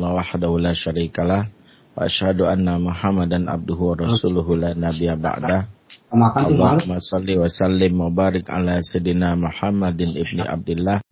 [0.00, 1.44] illallah wahdahu la syarikalah
[1.92, 5.68] wa asyhadu anna Muhammadan abduhu wa rasuluhu la nabiyya ba'da.
[6.08, 11.04] Allahumma salli wa sallim wa barik ala sayyidina Muhammadin ibni Abdullah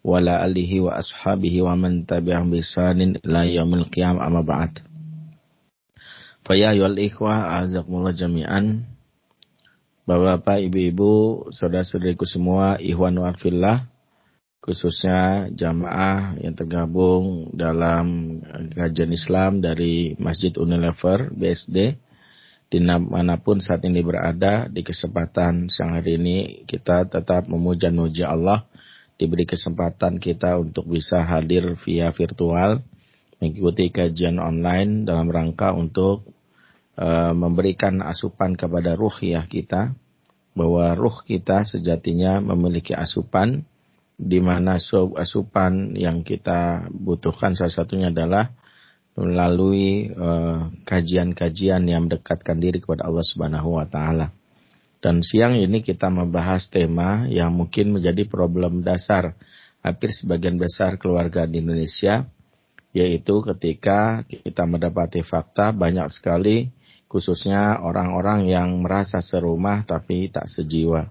[0.00, 4.80] wa ala alihi wa ashabihi wa man tabi'ahum bi ihsanin ila yaumil qiyamah amma ba'd.
[6.42, 8.88] Fa ya ayyuhal ikhwah azakumullah jami'an.
[10.02, 13.86] Bapak-bapak, ibu-ibu, saudara-saudariku semua, ikhwan wa fillah,
[14.62, 18.38] khususnya jamaah yang tergabung dalam
[18.78, 21.98] kajian Islam dari Masjid Unilever BSD
[22.72, 24.70] di mana pun saat ini berada.
[24.70, 28.64] Di kesempatan siang hari ini kita tetap memuja muja Allah.
[29.18, 32.80] Diberi kesempatan kita untuk bisa hadir via virtual
[33.42, 36.22] mengikuti kajian online dalam rangka untuk
[36.94, 39.98] uh, memberikan asupan kepada ruh ya kita
[40.54, 43.66] bahwa ruh kita sejatinya memiliki asupan
[44.22, 44.78] di mana
[45.18, 48.54] asupan yang kita butuhkan salah satunya adalah
[49.18, 54.32] melalui eh, kajian-kajian uh, yang mendekatkan diri kepada Allah Subhanahu wa taala.
[55.02, 59.34] Dan siang ini kita membahas tema yang mungkin menjadi problem dasar
[59.82, 62.22] hampir sebagian besar keluarga di Indonesia
[62.94, 66.70] yaitu ketika kita mendapati fakta banyak sekali
[67.10, 71.10] khususnya orang-orang yang merasa serumah tapi tak sejiwa.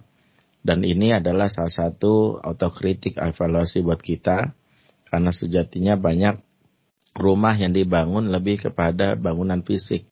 [0.62, 4.54] Dan ini adalah salah satu autokritik evaluasi buat kita
[5.10, 6.38] karena sejatinya banyak
[7.18, 10.06] rumah yang dibangun lebih kepada bangunan fisik.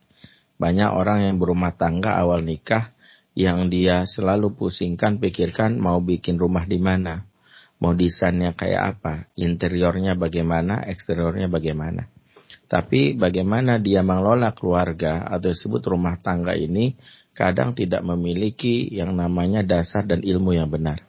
[0.60, 2.92] Banyak orang yang berumah tangga awal nikah
[3.38, 7.24] yang dia selalu pusingkan, pikirkan mau bikin rumah di mana.
[7.80, 12.12] Mau desainnya kayak apa, interiornya bagaimana, eksteriornya bagaimana.
[12.70, 16.94] Tapi bagaimana dia mengelola keluarga atau disebut rumah tangga ini
[17.40, 21.08] kadang tidak memiliki yang namanya dasar dan ilmu yang benar.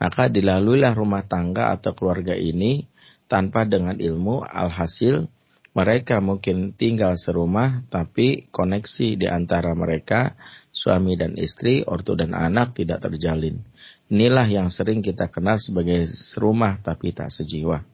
[0.00, 2.88] Maka dilaluilah rumah tangga atau keluarga ini
[3.28, 5.28] tanpa dengan ilmu, alhasil
[5.76, 10.32] mereka mungkin tinggal serumah tapi koneksi di antara mereka,
[10.72, 13.60] suami dan istri, ortu dan anak tidak terjalin.
[14.08, 17.84] Inilah yang sering kita kenal sebagai serumah tapi tak sejiwa.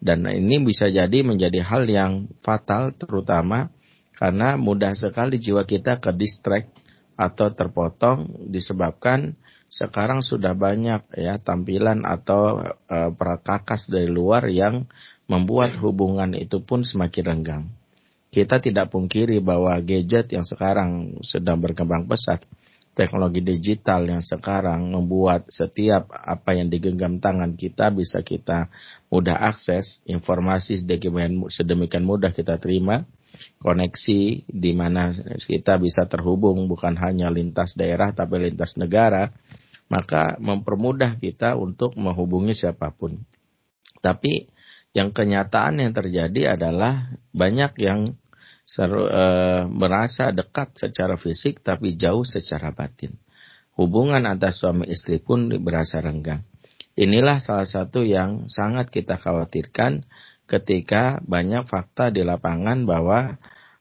[0.00, 3.68] Dan ini bisa jadi menjadi hal yang fatal terutama
[4.16, 6.85] karena mudah sekali jiwa kita ke distract
[7.16, 9.34] atau terpotong disebabkan
[9.66, 14.86] sekarang sudah banyak ya tampilan atau e, perkakas dari luar yang
[15.26, 17.64] membuat hubungan itu pun semakin renggang.
[18.30, 22.44] Kita tidak pungkiri bahwa gadget yang sekarang sedang berkembang pesat,
[22.96, 28.70] teknologi digital yang sekarang membuat setiap apa yang digenggam tangan kita bisa kita
[29.10, 30.80] mudah akses, informasi
[31.48, 33.04] sedemikian mudah kita terima,
[33.60, 35.10] koneksi di mana
[35.42, 39.32] kita bisa terhubung bukan hanya lintas daerah tapi lintas negara,
[39.86, 43.22] maka mempermudah kita untuk menghubungi siapa pun.
[44.02, 44.50] Tapi
[44.96, 48.16] yang kenyataan yang terjadi adalah banyak yang
[48.66, 49.24] seru, e,
[49.70, 53.14] merasa dekat secara fisik tapi jauh secara batin.
[53.76, 56.42] Hubungan antara suami istri pun berasa renggang.
[56.96, 60.08] Inilah salah satu yang sangat kita khawatirkan
[60.46, 63.36] ketika banyak fakta di lapangan bahwa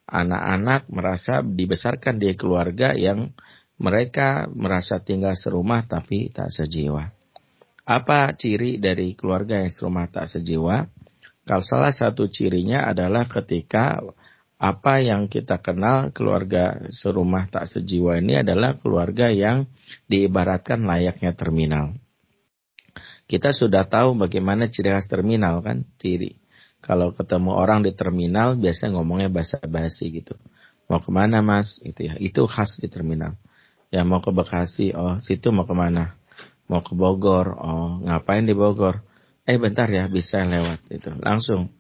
[0.06, 3.34] anak-anak merasa dibesarkan di keluarga yang
[3.78, 7.14] mereka merasa tinggal serumah tapi tak sejiwa.
[7.86, 10.90] Apa ciri dari keluarga yang serumah tak sejiwa?
[11.46, 14.02] Kalau salah satu cirinya adalah ketika
[14.58, 19.70] apa yang kita kenal keluarga serumah tak sejiwa ini adalah keluarga yang
[20.10, 21.94] diibaratkan layaknya terminal.
[23.30, 26.45] Kita sudah tahu bagaimana ciri khas terminal kan, ciri
[26.86, 30.38] kalau ketemu orang di terminal biasanya ngomongnya bahasa basi gitu.
[30.86, 31.82] Mau ke mana mas?
[31.82, 32.14] Itu ya.
[32.22, 33.34] Itu khas di terminal.
[33.90, 34.94] Ya mau ke Bekasi.
[34.94, 36.14] Oh situ mau ke mana?
[36.70, 37.58] Mau ke Bogor.
[37.58, 39.02] Oh ngapain di Bogor?
[39.50, 41.10] Eh bentar ya bisa lewat itu.
[41.26, 41.74] Langsung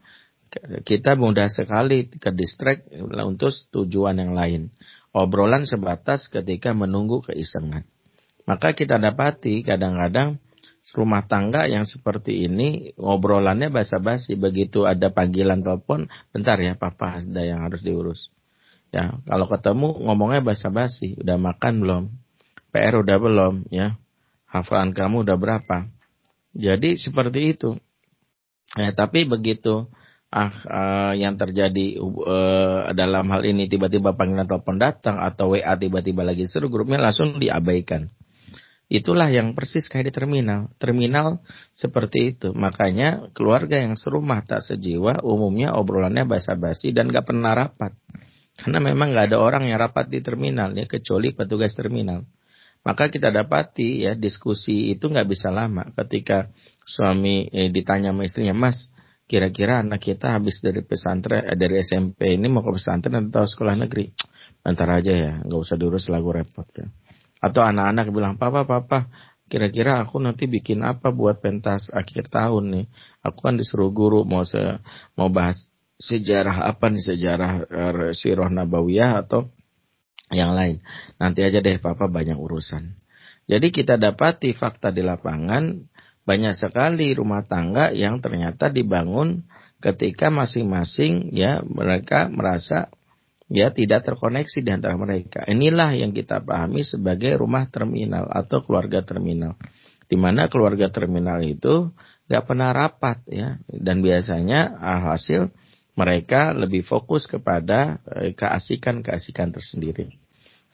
[0.82, 2.90] kita mudah sekali ke distrik
[3.22, 4.74] untuk tujuan yang lain.
[5.14, 7.86] Obrolan sebatas ketika menunggu keisengan.
[8.50, 10.42] Maka kita dapati kadang-kadang
[10.94, 14.38] rumah tangga yang seperti ini ngobrolannya basa-basi.
[14.38, 18.30] Begitu ada panggilan telepon bentar ya papa ada yang harus diurus.
[18.94, 21.18] Ya kalau ketemu ngomongnya basa-basi.
[21.18, 22.04] Udah makan belum?
[22.70, 23.98] PR udah belum ya.
[24.46, 25.90] Hafalan kamu udah berapa?
[26.54, 27.80] Jadi seperti itu.
[28.78, 29.90] Ya tapi begitu
[30.36, 36.28] ah uh, yang terjadi uh, dalam hal ini tiba-tiba panggilan telepon datang atau WA tiba-tiba
[36.28, 38.12] lagi seru grupnya langsung diabaikan
[38.86, 40.70] Itulah yang persis kayak di terminal.
[40.78, 41.42] Terminal
[41.74, 42.54] seperti itu.
[42.54, 47.98] Makanya keluarga yang serumah tak sejiwa umumnya obrolannya basa-basi dan gak pernah rapat.
[48.56, 52.24] Karena memang gak ada orang yang rapat di terminal ya kecuali petugas terminal.
[52.86, 55.90] Maka kita dapati ya diskusi itu nggak bisa lama.
[55.98, 56.54] Ketika
[56.86, 58.94] suami eh, ditanya sama istrinya, Mas,
[59.26, 63.74] kira-kira anak kita habis dari pesantren eh, dari SMP ini mau ke pesantren atau sekolah
[63.74, 64.14] negeri
[64.66, 66.86] antar aja ya nggak usah diurus lagu repot ya
[67.46, 69.06] atau anak-anak bilang papa papa
[69.46, 72.86] kira-kira aku nanti bikin apa buat pentas akhir tahun nih?
[73.22, 74.82] Aku kan disuruh guru mau se
[75.14, 75.70] mau bahas
[76.02, 79.54] sejarah apa nih sejarah uh, Sirah Nabawiyah atau
[80.34, 80.82] yang lain.
[81.22, 82.98] Nanti aja deh papa banyak urusan.
[83.46, 85.86] Jadi kita dapati fakta di lapangan
[86.26, 89.46] banyak sekali rumah tangga yang ternyata dibangun
[89.78, 92.90] ketika masing-masing ya mereka merasa
[93.50, 95.46] ya tidak terkoneksi di antara mereka.
[95.46, 99.58] Inilah yang kita pahami sebagai rumah terminal atau keluarga terminal.
[100.06, 101.90] Di mana keluarga terminal itu
[102.26, 105.54] nggak pernah rapat ya dan biasanya hasil
[105.96, 110.12] mereka lebih fokus kepada eh, keasikan-keasikan tersendiri.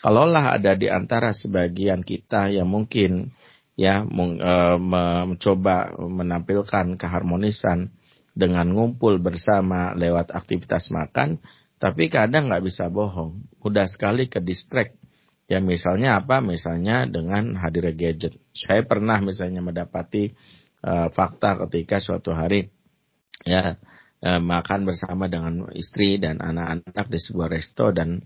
[0.02, 3.30] Kalaulah ada di antara sebagian kita yang mungkin
[3.78, 7.94] ya e, mencoba menampilkan keharmonisan
[8.34, 11.38] dengan ngumpul bersama lewat aktivitas makan,
[11.82, 15.02] tapi kadang nggak bisa bohong, mudah sekali ke distract.
[15.50, 16.38] Ya misalnya apa?
[16.38, 18.38] Misalnya dengan hadir gadget.
[18.54, 20.30] Saya pernah misalnya mendapati
[20.86, 22.70] uh, fakta ketika suatu hari
[23.42, 23.82] ya
[24.22, 28.22] uh, makan bersama dengan istri dan anak-anak di sebuah resto dan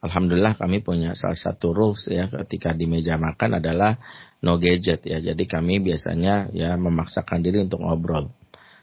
[0.00, 4.00] Alhamdulillah kami punya salah satu rules ya ketika di meja makan adalah
[4.40, 5.20] no gadget ya.
[5.20, 8.32] Jadi kami biasanya ya memaksakan diri untuk ngobrol.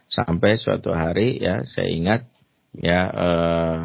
[0.05, 2.36] Sampai suatu hari ya saya ingat
[2.75, 3.81] ya eh,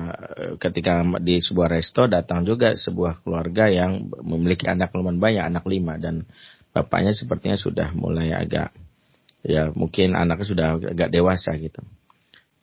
[0.58, 5.94] ketika di sebuah resto datang juga sebuah keluarga yang memiliki anak lumayan banyak anak lima
[6.00, 6.26] dan
[6.74, 8.72] bapaknya sepertinya sudah mulai agak
[9.46, 11.82] ya mungkin anaknya sudah agak dewasa gitu.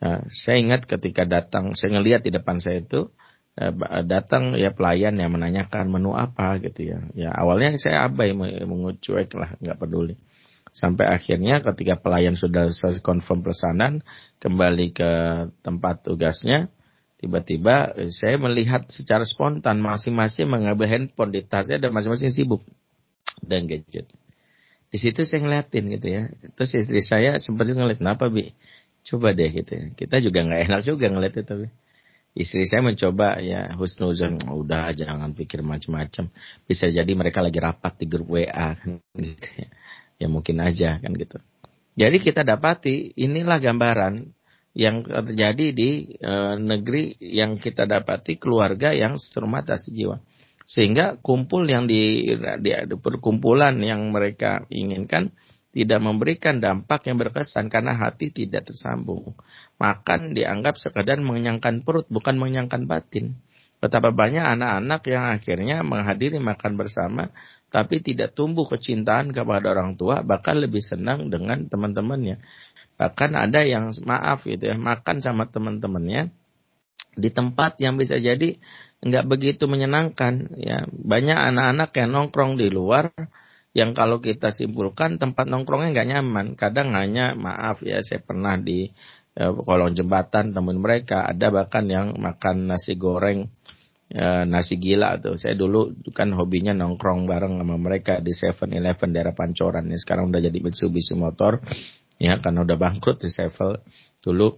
[0.00, 3.12] Nah, saya ingat ketika datang saya ngelihat di depan saya itu
[3.60, 3.74] Eh,
[4.08, 6.98] datang ya pelayan yang menanyakan menu apa gitu ya.
[7.12, 8.32] Ya awalnya saya abai
[8.64, 10.14] mengucuek lah nggak peduli.
[10.70, 13.92] Sampai akhirnya ketika pelayan sudah selesai confirm pesanan
[14.38, 15.10] kembali ke
[15.66, 16.70] tempat tugasnya
[17.18, 22.62] tiba-tiba eh, saya melihat secara spontan masing-masing mengambil handphone di tasnya dan masing-masing sibuk
[23.44, 24.08] dan gadget.
[24.90, 26.22] Di situ saya ngeliatin gitu ya.
[26.58, 28.54] Terus istri saya sempat ngeliat kenapa bi?
[29.06, 29.84] Coba deh gitu ya.
[29.94, 31.66] Kita juga nggak enak juga ngeliat itu tapi
[32.34, 36.30] istri saya mencoba ya husnuzon udah jangan pikir macam-macam
[36.62, 39.68] bisa jadi mereka lagi rapat di grup WA kan gitu ya.
[40.20, 41.40] Ya mungkin aja kan gitu
[41.96, 44.30] jadi kita dapati inilah gambaran
[44.76, 50.22] yang terjadi di e, negeri yang kita dapati keluarga yang serumata sejiwa
[50.70, 52.70] sehingga kumpul yang di, di
[53.02, 55.34] perkumpulan yang mereka inginkan
[55.70, 59.38] tidak memberikan dampak yang berkesan karena hati tidak tersambung.
[59.78, 63.38] Makan dianggap sekadar mengenyangkan perut, bukan mengenyangkan batin.
[63.78, 67.32] Betapa banyak anak-anak yang akhirnya menghadiri makan bersama,
[67.70, 72.42] tapi tidak tumbuh kecintaan kepada orang tua, bahkan lebih senang dengan teman-temannya.
[72.98, 76.34] Bahkan ada yang maaf gitu ya, makan sama teman-temannya
[77.14, 78.58] di tempat yang bisa jadi
[79.00, 80.50] nggak begitu menyenangkan.
[80.58, 83.14] Ya, banyak anak-anak yang nongkrong di luar,
[83.70, 86.46] yang kalau kita simpulkan tempat nongkrongnya nggak nyaman.
[86.58, 88.90] Kadang hanya maaf ya saya pernah di
[89.38, 93.46] eh, kolong jembatan temen mereka ada bahkan yang makan nasi goreng
[94.10, 95.38] eh, nasi gila tuh.
[95.38, 99.86] Saya dulu kan hobinya nongkrong bareng sama mereka di Seven Eleven daerah Pancoran.
[99.86, 101.62] Ini sekarang udah jadi Mitsubishi Motor
[102.20, 103.80] ya karena udah bangkrut di Sevel
[104.20, 104.52] dulu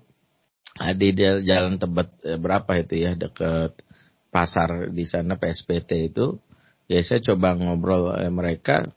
[0.99, 1.09] di
[1.47, 3.79] jalan Tebet eh, berapa itu ya deket
[4.33, 6.43] pasar di sana PSPT itu
[6.91, 8.91] ya saya coba ngobrol eh, mereka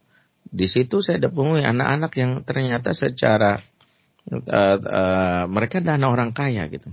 [0.46, 3.58] di situ saya temui anak-anak yang ternyata secara
[4.30, 6.90] uh, uh, mereka adalah orang kaya gitu.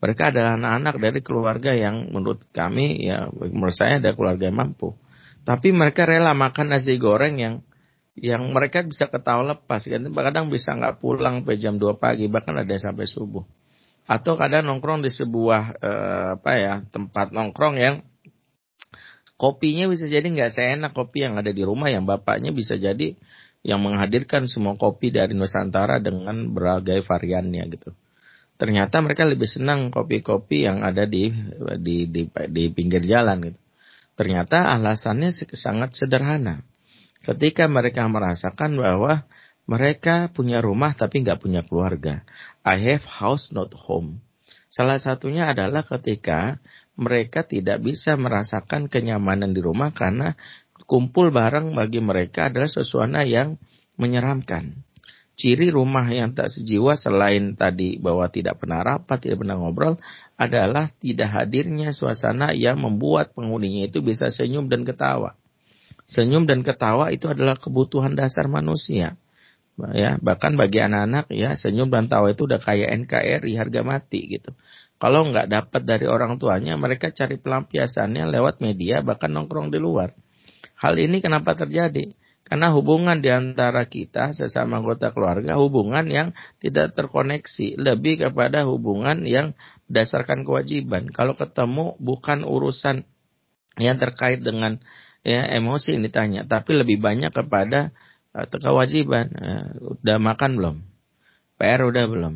[0.00, 4.96] Mereka adalah anak-anak dari keluarga yang menurut kami ya menurut saya ada keluarga yang mampu.
[5.44, 7.54] Tapi mereka rela makan nasi goreng yang
[8.16, 12.74] yang mereka bisa ketawa lepas kadang bisa nggak pulang sampai jam 2 pagi bahkan ada
[12.76, 13.46] sampai subuh
[14.04, 17.94] atau kadang nongkrong di sebuah uh, apa ya tempat nongkrong yang
[19.40, 23.16] Kopinya bisa jadi nggak seenak kopi yang ada di rumah yang bapaknya bisa jadi
[23.64, 27.96] yang menghadirkan semua kopi dari Nusantara dengan berbagai variannya gitu.
[28.60, 31.32] Ternyata mereka lebih senang kopi-kopi yang ada di,
[31.80, 33.60] di di di pinggir jalan gitu.
[34.20, 36.60] Ternyata alasannya sangat sederhana.
[37.24, 39.24] Ketika mereka merasakan bahwa
[39.64, 42.20] mereka punya rumah tapi nggak punya keluarga.
[42.60, 44.20] I have house not home.
[44.68, 46.60] Salah satunya adalah ketika
[47.00, 50.36] mereka tidak bisa merasakan kenyamanan di rumah karena
[50.84, 53.56] kumpul bareng bagi mereka adalah sesuatu yang
[53.96, 54.84] menyeramkan.
[55.40, 59.96] Ciri rumah yang tak sejiwa selain tadi bahwa tidak pernah rapat, tidak pernah ngobrol,
[60.36, 65.40] adalah tidak hadirnya suasana yang membuat penghuninya itu bisa senyum dan ketawa.
[66.04, 69.16] Senyum dan ketawa itu adalah kebutuhan dasar manusia.
[69.96, 74.52] ya bahkan bagi anak-anak ya senyum dan tawa itu udah kayak NKRI harga mati gitu
[75.00, 80.12] kalau nggak dapat dari orang tuanya mereka cari pelampiasannya lewat media bahkan nongkrong di luar
[80.76, 82.12] hal ini kenapa terjadi
[82.50, 89.22] karena hubungan di antara kita sesama anggota keluarga hubungan yang tidak terkoneksi, lebih kepada hubungan
[89.22, 89.54] yang
[89.86, 91.14] berdasarkan kewajiban.
[91.14, 93.06] Kalau ketemu bukan urusan
[93.78, 94.82] yang terkait dengan
[95.22, 97.94] ya emosi yang ditanya, tapi lebih banyak kepada
[98.34, 99.30] uh, kewajiban.
[99.30, 100.76] Uh, udah makan belum?
[101.54, 102.34] PR udah belum?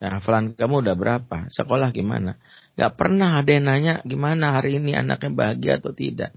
[0.00, 0.18] Nah,
[0.56, 1.52] kamu udah berapa?
[1.52, 2.40] Sekolah gimana?
[2.80, 6.32] Gak pernah ada yang nanya gimana hari ini anaknya bahagia atau tidak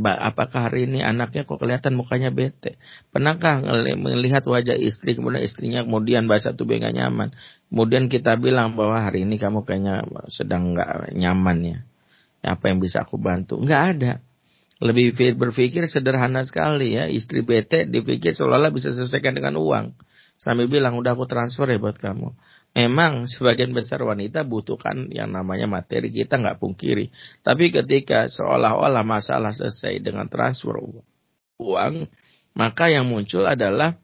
[0.00, 2.80] apakah hari ini anaknya kok kelihatan mukanya bete?
[3.12, 3.60] Pernahkah
[4.00, 7.36] melihat wajah istri kemudian istrinya kemudian bahasa tubuh nggak nyaman?
[7.68, 11.78] Kemudian kita bilang bahwa hari ini kamu kayaknya sedang nggak nyaman ya.
[12.40, 13.60] Apa yang bisa aku bantu?
[13.60, 14.12] Nggak ada.
[14.82, 17.06] Lebih berpikir sederhana sekali ya.
[17.06, 19.92] Istri bete dipikir seolah-olah bisa selesaikan dengan uang.
[20.40, 22.34] Sambil bilang udah aku transfer ya buat kamu.
[22.72, 27.12] Memang sebagian besar wanita butuhkan yang namanya materi kita nggak pungkiri.
[27.44, 30.80] Tapi ketika seolah-olah masalah selesai dengan transfer
[31.60, 32.08] uang,
[32.56, 34.00] maka yang muncul adalah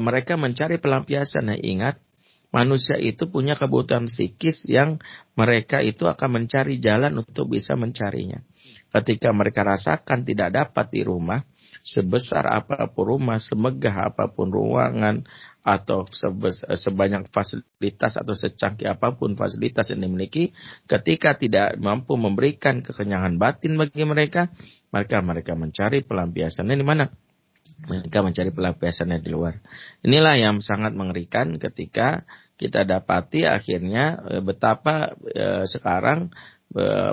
[0.00, 1.52] mereka mencari pelampiasan.
[1.52, 2.00] Nah, ingat,
[2.48, 4.96] manusia itu punya kebutuhan psikis yang
[5.36, 8.40] mereka itu akan mencari jalan untuk bisa mencarinya.
[8.90, 11.44] Ketika mereka rasakan tidak dapat di rumah,
[11.84, 15.24] sebesar apa pun rumah, semegah apa pun ruangan,
[15.60, 16.08] atau
[16.72, 20.56] sebanyak fasilitas atau secanggih apa pun fasilitas yang dimiliki,
[20.88, 24.48] ketika tidak mampu memberikan kekenyangan batin bagi mereka,
[24.88, 27.12] maka mereka mencari pelampiasannya di mana?
[27.80, 29.60] Mereka mencari pelampiasannya di luar.
[30.04, 32.28] Inilah yang sangat mengerikan ketika
[32.60, 36.28] kita dapati akhirnya eh, betapa eh, sekarang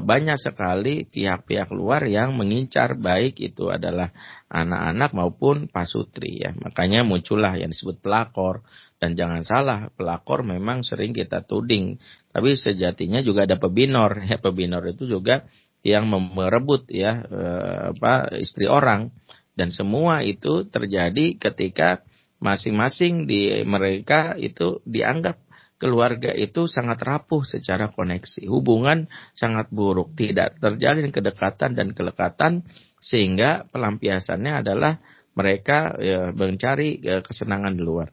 [0.05, 4.13] banyak sekali pihak-pihak luar yang mengincar baik itu adalah
[4.53, 6.53] anak-anak maupun pasutri ya.
[6.53, 8.61] Makanya muncullah yang disebut pelakor.
[8.97, 11.97] Dan jangan salah pelakor memang sering kita tuding.
[12.29, 14.37] Tapi sejatinya juga ada pebinor ya.
[14.37, 15.49] Pebinor itu juga
[15.81, 19.09] yang merebut ya eh, apa istri orang.
[19.57, 22.05] Dan semua itu terjadi ketika
[22.37, 25.41] masing-masing di mereka itu dianggap
[25.77, 28.49] keluarga itu sangat rapuh secara koneksi.
[28.49, 32.65] Hubungan sangat buruk, tidak terjalin kedekatan dan kelekatan
[32.97, 34.99] sehingga pelampiasannya adalah
[35.37, 38.09] mereka ya, mencari ya, kesenangan di luar.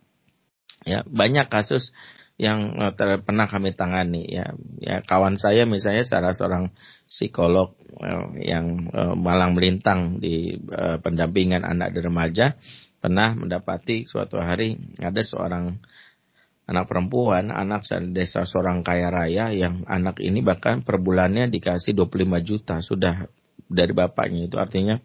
[0.85, 1.97] Ya, banyak kasus
[2.35, 2.93] yang uh,
[3.23, 4.53] pernah kami tangani ya.
[4.83, 6.75] Ya kawan saya misalnya salah seorang
[7.07, 12.47] psikolog uh, yang uh, malang melintang di uh, pendampingan anak dan remaja
[12.99, 15.79] pernah mendapati suatu hari ada seorang
[16.65, 22.41] anak perempuan, anak desa seorang kaya raya yang anak ini bahkan per bulannya dikasih 25
[22.41, 23.29] juta sudah
[23.69, 24.49] dari bapaknya.
[24.49, 24.97] Itu artinya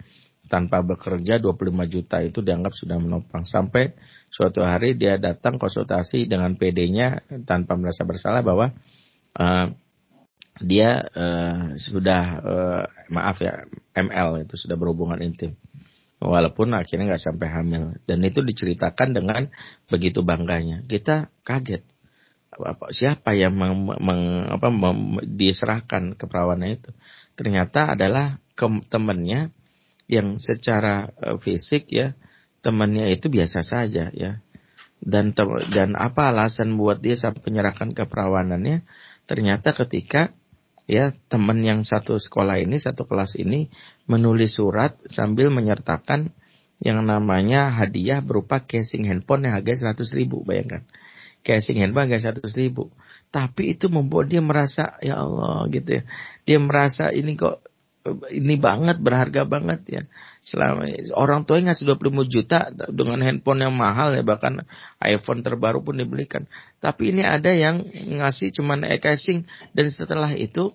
[0.47, 3.43] tanpa bekerja 25 juta itu dianggap sudah menopang.
[3.43, 3.93] Sampai
[4.31, 8.71] suatu hari dia datang konsultasi dengan PD-nya tanpa merasa bersalah bahwa
[9.35, 9.67] uh,
[10.59, 13.63] dia uh, sudah uh, maaf ya
[13.95, 15.55] ML itu sudah berhubungan intim
[16.19, 17.83] walaupun akhirnya nggak sampai hamil.
[18.03, 19.47] Dan itu diceritakan dengan
[19.88, 20.83] begitu bangganya.
[20.85, 21.83] Kita kaget.
[22.59, 26.91] Apa siapa yang meng, meng, apa, mem, diserahkan keperawanan itu?
[27.39, 29.55] Ternyata adalah ke, temannya
[30.11, 32.17] yang secara uh, fisik ya
[32.59, 34.43] temannya itu biasa saja ya.
[34.99, 35.31] Dan
[35.71, 38.83] dan apa alasan buat dia sampai penyerahkan keperawanannya
[39.23, 40.35] ternyata ketika
[40.89, 43.69] ya teman yang satu sekolah ini satu kelas ini
[44.10, 46.34] menulis surat sambil menyertakan
[46.81, 50.88] yang namanya hadiah berupa casing handphone yang harganya 100 ribu bayangkan.
[51.46, 52.89] Casing handphone harga 100 ribu.
[53.29, 56.03] Tapi itu membuat dia merasa ya Allah gitu ya.
[56.50, 57.62] Dia merasa ini kok
[58.31, 60.01] ini banget berharga banget ya
[60.43, 64.63] selama orang tua ngasih 25 juta dengan handphone yang mahal ya bahkan
[65.03, 66.48] iPhone terbaru pun dibelikan.
[66.79, 69.46] Tapi ini ada yang ngasih cuman e-casing.
[69.75, 70.74] Dan setelah itu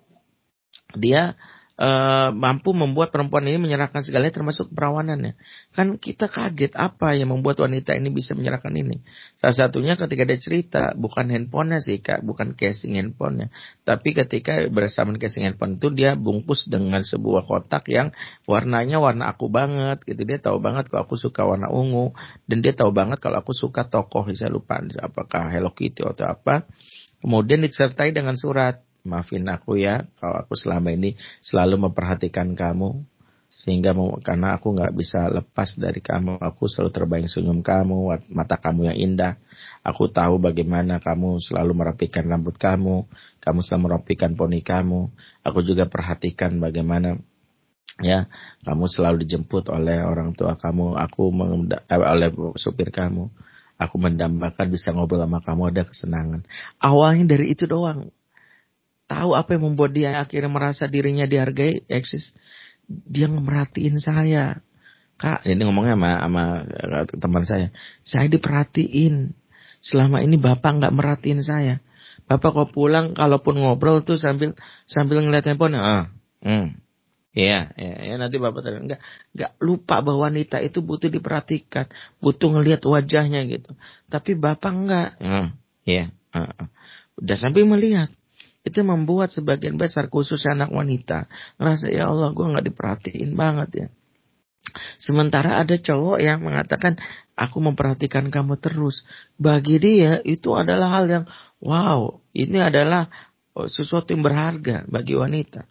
[0.94, 1.34] dia
[1.78, 5.34] uh, mampu membuat perempuan ini menyerahkan segalanya termasuk perawanannya.
[5.74, 9.02] Kan kita kaget apa yang membuat wanita ini bisa menyerahkan ini.
[9.38, 13.50] Salah satunya ketika dia cerita bukan handphonenya sih kak, bukan casing handphonenya.
[13.82, 18.14] Tapi ketika bersama casing handphone itu dia bungkus dengan sebuah kotak yang
[18.46, 20.22] warnanya warna aku banget gitu.
[20.22, 22.14] Dia tahu banget kalau aku suka warna ungu
[22.46, 26.66] dan dia tahu banget kalau aku suka tokoh saya lupa apakah Hello Kitty atau apa.
[27.24, 33.04] Kemudian disertai dengan surat maafin aku ya kalau aku selama ini selalu memperhatikan kamu
[33.54, 36.42] sehingga karena aku nggak bisa lepas dari kamu.
[36.42, 39.38] Aku selalu terbayang senyum kamu mata kamu yang indah.
[39.86, 43.06] Aku tahu bagaimana kamu selalu merapikan rambut kamu
[43.38, 45.08] kamu selalu merapikan poni kamu.
[45.46, 47.16] Aku juga perhatikan bagaimana
[48.02, 48.26] ya
[48.66, 50.98] kamu selalu dijemput oleh orang tua kamu.
[50.98, 51.30] Aku
[51.70, 53.30] eh, oleh supir kamu.
[53.74, 56.46] Aku mendambakan bisa ngobrol sama kamu ada kesenangan.
[56.82, 58.10] Awalnya dari itu doang.
[59.04, 62.32] Tahu apa yang membuat dia akhirnya merasa dirinya dihargai, eksis.
[62.88, 64.64] Dia merhatiin saya.
[65.20, 66.44] Kak, ini ngomongnya sama, sama
[67.06, 67.68] teman saya.
[68.02, 69.36] Saya diperhatiin.
[69.84, 71.84] Selama ini bapak nggak merhatiin saya.
[72.24, 74.56] Bapak kok pulang, kalaupun ngobrol tuh sambil
[74.88, 76.08] sambil ngeliat handphone, ah,
[76.40, 76.80] hmm,
[77.34, 79.02] Iya, ya, ya, nanti bapak tadi enggak,
[79.34, 81.90] enggak lupa bahwa wanita itu butuh diperhatikan,
[82.22, 83.74] butuh ngelihat wajahnya gitu.
[84.06, 85.46] Tapi bapak enggak, hmm,
[85.82, 86.70] ya, uh,
[87.18, 88.14] udah sampai melihat.
[88.64, 91.28] Itu membuat sebagian besar khusus anak wanita
[91.60, 93.88] ngerasa ya Allah gue nggak diperhatiin banget ya.
[94.96, 96.96] Sementara ada cowok yang mengatakan
[97.36, 99.04] aku memperhatikan kamu terus.
[99.36, 101.24] Bagi dia itu adalah hal yang
[101.60, 103.12] wow, ini adalah
[103.52, 105.68] oh, sesuatu yang berharga bagi wanita.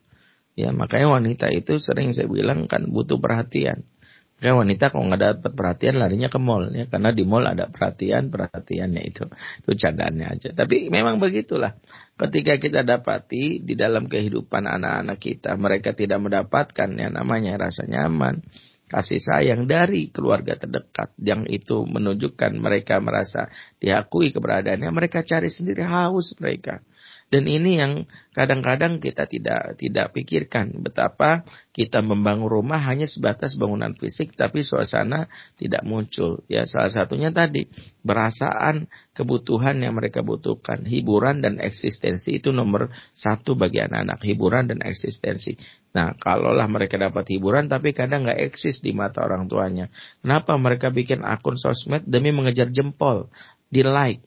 [0.54, 3.90] Ya makanya wanita itu sering saya bilang kan butuh perhatian.
[4.38, 8.28] Kayak wanita kalau nggak dapat perhatian larinya ke mall ya karena di mall ada perhatian
[8.28, 9.26] perhatiannya itu
[9.66, 10.50] itu candaannya aja.
[10.54, 11.80] Tapi memang begitulah.
[12.14, 18.46] Ketika kita dapati di dalam kehidupan anak-anak kita mereka tidak mendapatkan yang namanya rasa nyaman,
[18.94, 23.50] kasih sayang dari keluarga terdekat yang itu menunjukkan mereka merasa
[23.82, 26.86] diakui keberadaannya mereka cari sendiri haus mereka
[27.34, 28.06] dan ini yang
[28.38, 31.42] kadang-kadang kita tidak tidak pikirkan betapa
[31.74, 35.26] kita membangun rumah hanya sebatas bangunan fisik tapi suasana
[35.58, 36.46] tidak muncul.
[36.46, 37.66] Ya salah satunya tadi
[38.06, 38.86] perasaan
[39.18, 45.58] kebutuhan yang mereka butuhkan, hiburan dan eksistensi itu nomor satu bagi anak-anak, hiburan dan eksistensi.
[45.98, 49.90] Nah, kalaulah mereka dapat hiburan tapi kadang nggak eksis di mata orang tuanya.
[50.22, 53.34] Kenapa mereka bikin akun sosmed demi mengejar jempol,
[53.74, 54.22] di like,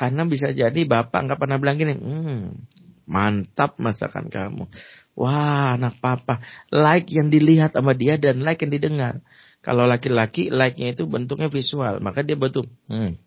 [0.00, 2.56] karena bisa jadi bapak nggak pernah bilang gini, hmm,
[3.04, 4.64] mantap masakan kamu.
[5.12, 6.40] Wah, anak papa.
[6.72, 9.20] Like yang dilihat sama dia dan like yang didengar.
[9.60, 12.00] Kalau laki-laki, like-nya itu bentuknya visual.
[12.00, 12.64] Maka dia butuh.
[12.88, 13.20] Hmm.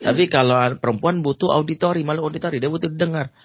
[0.00, 2.56] Tapi kalau perempuan butuh auditori, malu auditori.
[2.56, 3.36] Dia butuh dengar.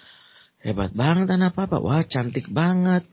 [0.64, 1.84] Hebat banget anak papa.
[1.84, 3.04] Wah, cantik banget.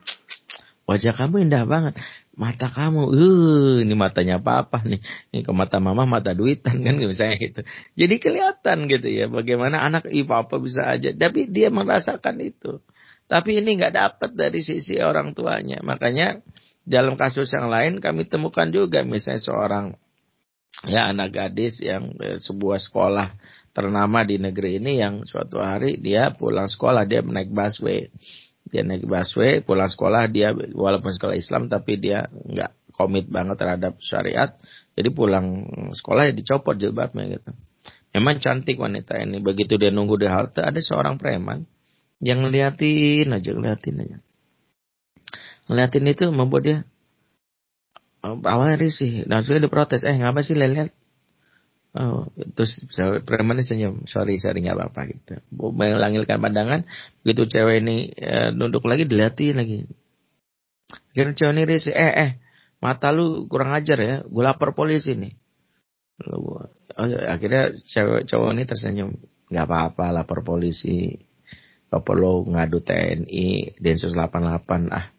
[0.87, 1.99] Wajah kamu indah banget
[2.39, 5.03] mata kamu, uh, ini matanya papa nih,
[5.35, 6.95] ini ke mata mama mata duitan kan?
[6.95, 7.61] Misalnya gitu.
[7.99, 12.79] Jadi kelihatan gitu ya bagaimana anak ibu apa bisa aja, tapi dia merasakan itu.
[13.27, 16.39] Tapi ini nggak dapat dari sisi orang tuanya, makanya
[16.87, 19.85] dalam kasus yang lain kami temukan juga misalnya seorang
[20.87, 23.27] ya anak gadis yang eh, sebuah sekolah
[23.75, 28.09] ternama di negeri ini yang suatu hari dia pulang sekolah dia naik busway
[28.69, 33.95] dia naik busway pulang sekolah dia walaupun sekolah Islam tapi dia nggak komit banget terhadap
[34.03, 34.59] syariat.
[34.93, 35.63] Jadi pulang
[35.95, 37.55] sekolah ya dicopot jilbabnya gitu.
[38.11, 39.39] Memang cantik wanita ini.
[39.39, 41.63] Begitu dia nunggu di halte ada seorang preman
[42.19, 44.17] yang ngeliatin aja ngeliatin aja.
[45.71, 46.77] Ngeliatin itu membuat dia
[48.21, 49.23] awalnya risih.
[49.23, 50.91] Nah sudah diprotes eh ngapa sih lihat
[51.89, 52.85] Oh, terus
[53.25, 55.41] preman senyum, sorry sorry nggak apa-apa gitu.
[55.49, 56.85] Melangilkan pandangan,
[57.25, 59.89] begitu cewek ini e, nunduk lagi dilihatin lagi.
[61.09, 62.31] Akhirnya cewek ini risih, eh eh,
[62.77, 65.33] mata lu kurang ajar ya, gue lapor polisi nih.
[66.29, 69.09] Lalu, oh, akhirnya cewek cowok ini tersenyum,
[69.49, 71.17] nggak apa-apa lapor polisi.
[71.89, 75.09] Gak perlu ngadu TNI, Densus 88, ah,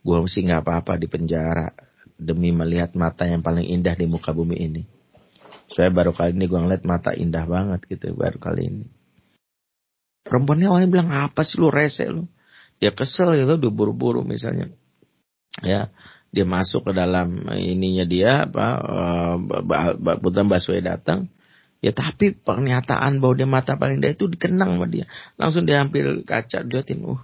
[0.00, 1.68] gue mesti nggak apa-apa di penjara
[2.16, 4.93] demi melihat mata yang paling indah di muka bumi ini.
[5.70, 8.86] Saya baru kali ini gue ngeliat mata indah banget gitu baru kali ini.
[10.24, 12.24] Perempuannya awalnya bilang apa sih lu rese lu.
[12.80, 14.72] Dia kesel gitu dia buru-buru misalnya.
[15.62, 15.92] Ya,
[16.34, 19.36] dia masuk ke dalam ininya dia apa uh,
[20.18, 21.30] Butan Baswe datang
[21.78, 25.06] ya tapi pernyataan bahwa dia mata paling indah itu dikenang sama dia
[25.38, 27.20] langsung dia ambil kaca diliatin uh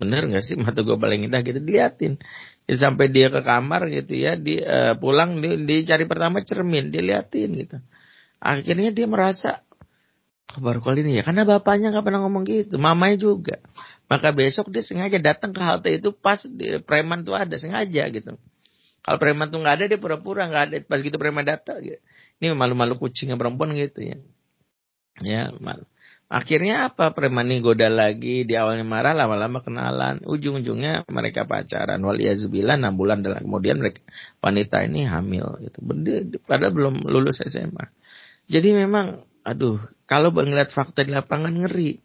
[0.00, 2.16] bener gak sih mata gue paling indah gitu diliatin
[2.66, 7.50] ya, sampai dia ke kamar gitu ya di uh, pulang di, dicari pertama cermin diliatin
[7.54, 7.76] gitu.
[8.42, 9.64] Akhirnya dia merasa
[10.58, 11.22] baru kali ini ya?
[11.26, 13.56] Karena bapaknya nggak pernah ngomong gitu mamanya juga.
[14.06, 18.38] Maka besok dia sengaja datang ke halte itu pas di, preman tuh ada sengaja gitu.
[19.02, 20.74] Kalau preman tuh nggak ada dia pura-pura nggak ada.
[20.86, 21.98] Pas gitu preman datang gitu.
[22.36, 24.18] ini malu-malu kucingnya perempuan gitu ya.
[25.24, 25.88] Ya malu
[26.26, 27.14] Akhirnya apa?
[27.14, 30.18] Preman ini goda lagi, di awalnya marah, lama-lama kenalan.
[30.26, 32.02] Ujung-ujungnya mereka pacaran.
[32.02, 34.02] Waliyazubillah 6 bulan dan kemudian mereka,
[34.42, 35.54] wanita ini hamil.
[35.62, 35.78] Gitu.
[36.42, 37.94] Padahal belum lulus SMA.
[38.50, 39.78] Jadi memang, aduh,
[40.10, 42.02] kalau melihat fakta di lapangan ngeri.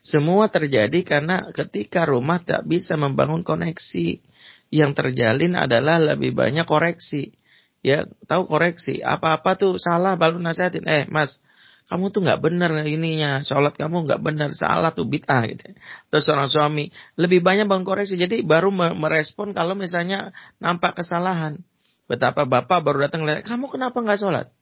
[0.00, 4.24] Semua terjadi karena ketika rumah tak bisa membangun koneksi.
[4.68, 7.36] Yang terjalin adalah lebih banyak koreksi.
[7.84, 9.04] Ya, tahu koreksi.
[9.04, 10.88] Apa-apa tuh salah, baru nasihatin.
[10.88, 11.40] Eh, mas,
[11.88, 15.72] kamu tuh nggak benar ininya, sholat kamu nggak benar, salah tuh bid'ah gitu.
[16.12, 21.64] Terus seorang suami lebih banyak bangun koreksi, jadi baru merespon kalau misalnya nampak kesalahan.
[22.04, 24.52] Betapa bapak baru datang lihat, kamu kenapa nggak sholat?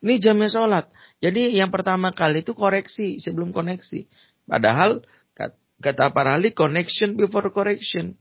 [0.00, 0.86] Ini jamnya sholat.
[1.18, 4.06] Jadi yang pertama kali itu koreksi sebelum koneksi.
[4.46, 5.02] Padahal
[5.80, 8.14] kata para ahli connection before correction.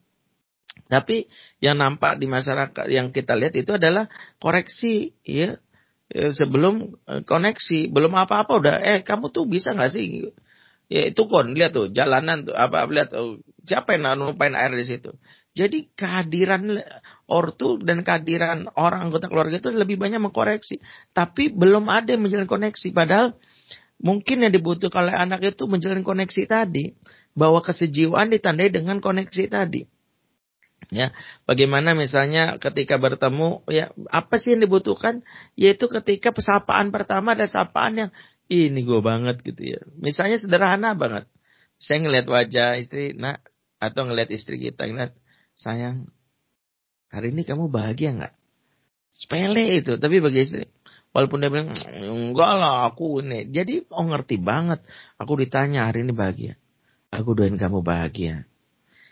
[0.89, 1.29] Tapi
[1.61, 4.09] yang nampak di masyarakat yang kita lihat itu adalah
[4.41, 5.59] koreksi ya
[6.09, 10.33] sebelum eh, koneksi belum apa-apa udah eh kamu tuh bisa nggak sih
[10.89, 14.85] ya itu kon lihat tuh jalanan tuh apa lihat tuh siapa yang numpain air di
[14.89, 15.13] situ
[15.59, 16.77] jadi kehadiran
[17.25, 20.79] ortu dan kehadiran orang anggota keluarga itu lebih banyak mengkoreksi.
[21.11, 22.95] Tapi belum ada yang menjalin koneksi.
[22.95, 23.35] Padahal
[23.99, 26.95] mungkin yang dibutuhkan oleh anak itu menjalin koneksi tadi.
[27.35, 29.83] Bahwa kesejiwaan ditandai dengan koneksi tadi.
[30.89, 31.13] Ya,
[31.45, 35.21] bagaimana misalnya ketika bertemu, ya apa sih yang dibutuhkan?
[35.53, 38.11] Yaitu ketika pesapaan pertama ada sapaan yang
[38.49, 39.79] ini gue banget gitu ya.
[40.01, 41.29] Misalnya sederhana banget.
[41.77, 43.45] Saya ngeliat wajah istri, nak
[43.77, 45.13] atau ngeliat istri kita ngeliat
[45.55, 46.09] sayang,
[47.13, 48.33] hari ini kamu bahagia nggak?
[49.13, 50.65] Sepele itu, tapi bagi istri,
[51.13, 53.47] walaupun dia bilang, enggak lah aku ini.
[53.53, 54.81] Jadi, oh ngerti banget.
[55.21, 56.57] Aku ditanya hari ini bahagia.
[57.13, 58.48] Aku doain kamu bahagia.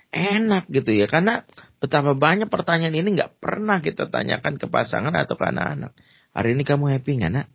[0.08, 1.44] Enak gitu ya, karena
[1.84, 5.92] betapa banyak pertanyaan ini nggak pernah kita tanyakan ke pasangan atau ke anak-anak.
[6.32, 7.48] Hari ini kamu happy nggak nak?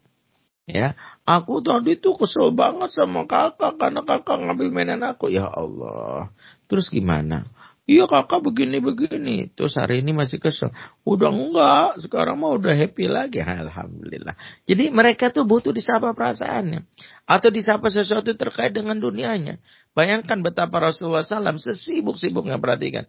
[0.62, 0.94] Ya,
[1.26, 5.26] aku tadi tuh kesel banget sama kakak karena kakak ngambil mainan aku.
[5.26, 6.30] Ya Allah.
[6.70, 7.50] Terus gimana?
[7.82, 9.50] Iya kakak begini-begini.
[9.58, 10.70] Terus hari ini masih kesel.
[11.02, 11.98] Udah enggak.
[11.98, 13.42] Sekarang mah udah happy lagi.
[13.42, 14.38] Alhamdulillah.
[14.70, 16.86] Jadi mereka tuh butuh disapa perasaannya.
[17.26, 19.58] Atau disapa sesuatu terkait dengan dunianya.
[19.92, 23.04] Bayangkan betapa Rasulullah SAW sesibuk-sibuknya perhatikan.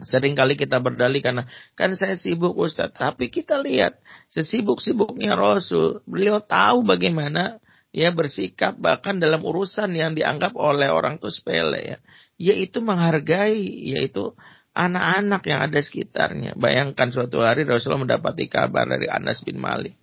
[0.00, 1.44] Sering kali kita berdalih karena
[1.76, 2.96] kan saya sibuk Ustaz.
[2.96, 4.00] Tapi kita lihat
[4.32, 6.00] sesibuk-sibuknya Rasul.
[6.08, 7.60] Beliau tahu bagaimana
[7.92, 11.98] ya bersikap bahkan dalam urusan yang dianggap oleh orang itu sepele ya
[12.40, 13.60] yaitu menghargai
[13.92, 14.32] yaitu
[14.72, 16.56] anak-anak yang ada sekitarnya.
[16.56, 20.00] Bayangkan suatu hari Rasulullah mendapati kabar dari Anas bin Malik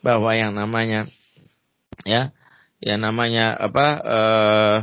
[0.00, 1.04] bahwa yang namanya
[2.08, 2.32] ya
[2.80, 4.76] yang namanya apa uh,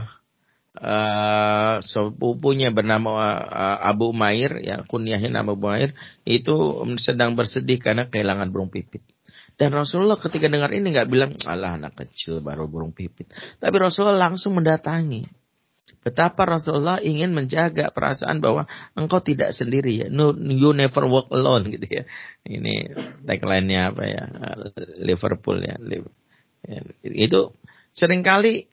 [0.79, 3.09] uh, sepupunya bernama
[3.43, 5.93] uh, Abu Umair ya kunyahnya nama Abu Umair
[6.25, 6.55] itu
[7.01, 9.01] sedang bersedih karena kehilangan burung pipit.
[9.53, 13.29] Dan Rasulullah ketika dengar ini nggak bilang, Allah anak kecil baru burung pipit.
[13.61, 15.43] Tapi Rasulullah langsung mendatangi
[16.03, 20.07] Betapa Rasulullah ingin menjaga perasaan bahwa engkau tidak sendiri ya.
[20.11, 22.03] No, you never walk alone gitu ya.
[22.43, 22.91] Ini
[23.23, 24.23] tagline-nya apa ya?
[24.99, 25.79] Liverpool ya.
[25.79, 26.79] ya.
[27.07, 27.55] Itu
[27.95, 28.67] sering kali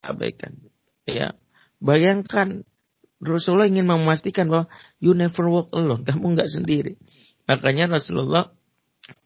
[0.00, 0.56] abaikan.
[1.04, 1.36] Ya.
[1.80, 2.64] Bayangkan
[3.20, 4.66] Rasulullah ingin memastikan bahwa
[5.00, 6.04] you never walk alone.
[6.08, 6.96] Kamu nggak sendiri.
[7.48, 8.52] Makanya Rasulullah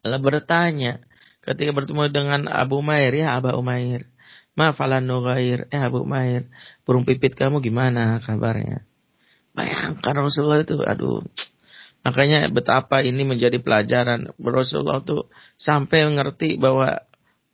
[0.01, 1.03] bertanya
[1.43, 4.09] ketika bertemu dengan Abu Umair ya Abu Umair
[4.55, 5.67] Mafalan nugair.
[5.67, 6.47] Eh Abu Mair.
[6.87, 8.87] Burung pipit kamu gimana kabarnya?
[9.51, 10.79] Bayangkan Rasulullah itu.
[10.79, 11.27] Aduh.
[12.07, 14.31] Makanya betapa ini menjadi pelajaran.
[14.39, 15.27] Rasulullah itu
[15.59, 17.03] sampai mengerti bahwa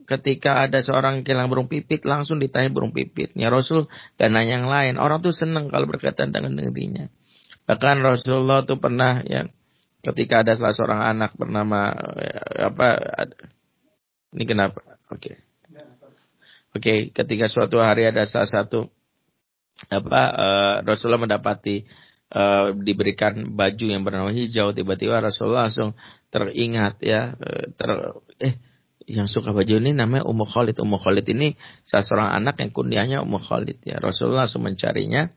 [0.05, 3.47] ketika ada seorang kilang burung pipit langsung ditanya burung pipitnya.
[3.47, 3.87] Rasul
[4.17, 4.93] gak nanya yang lain.
[4.99, 7.07] Orang tuh seneng kalau berkaitan dengan dirinya.
[7.65, 9.53] Bahkan Rasulullah tuh pernah yang
[10.01, 12.87] ketika ada salah seorang anak bernama eh, apa
[14.33, 14.81] ini kenapa?
[15.11, 15.17] Oke.
[15.17, 15.35] Okay.
[16.71, 18.87] Oke, okay, ketika suatu hari ada salah satu
[19.91, 21.83] apa uh, Rasulullah mendapati
[22.31, 25.99] uh, diberikan baju yang bernama hijau, tiba-tiba Rasulullah langsung
[26.31, 27.35] teringat ya
[27.75, 27.91] ter
[28.39, 28.55] eh
[29.09, 30.77] yang suka baju ini namanya Ummu Khalid.
[30.77, 33.97] Ummu Khalid ini salah seorang anak yang kunyahnya Ummu Khalid ya.
[33.97, 35.29] Rasulullah langsung mencarinya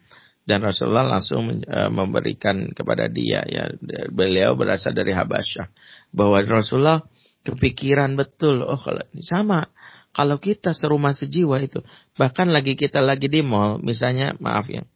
[0.44, 3.72] dan Rasulullah langsung uh, memberikan kepada dia ya.
[4.12, 5.72] Beliau berasal dari Habasyah.
[6.12, 7.04] Bahwa Rasulullah
[7.44, 9.68] kepikiran betul, oh kalau sama
[10.14, 11.82] kalau kita serumah sejiwa itu,
[12.14, 14.86] bahkan lagi kita lagi di mall, misalnya maaf ya,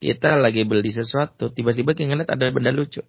[0.00, 3.04] kita lagi beli sesuatu, tiba-tiba kita ngeliat ada benda lucu.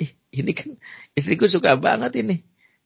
[0.00, 0.80] Ih, ini kan
[1.12, 2.40] istriku suka banget ini.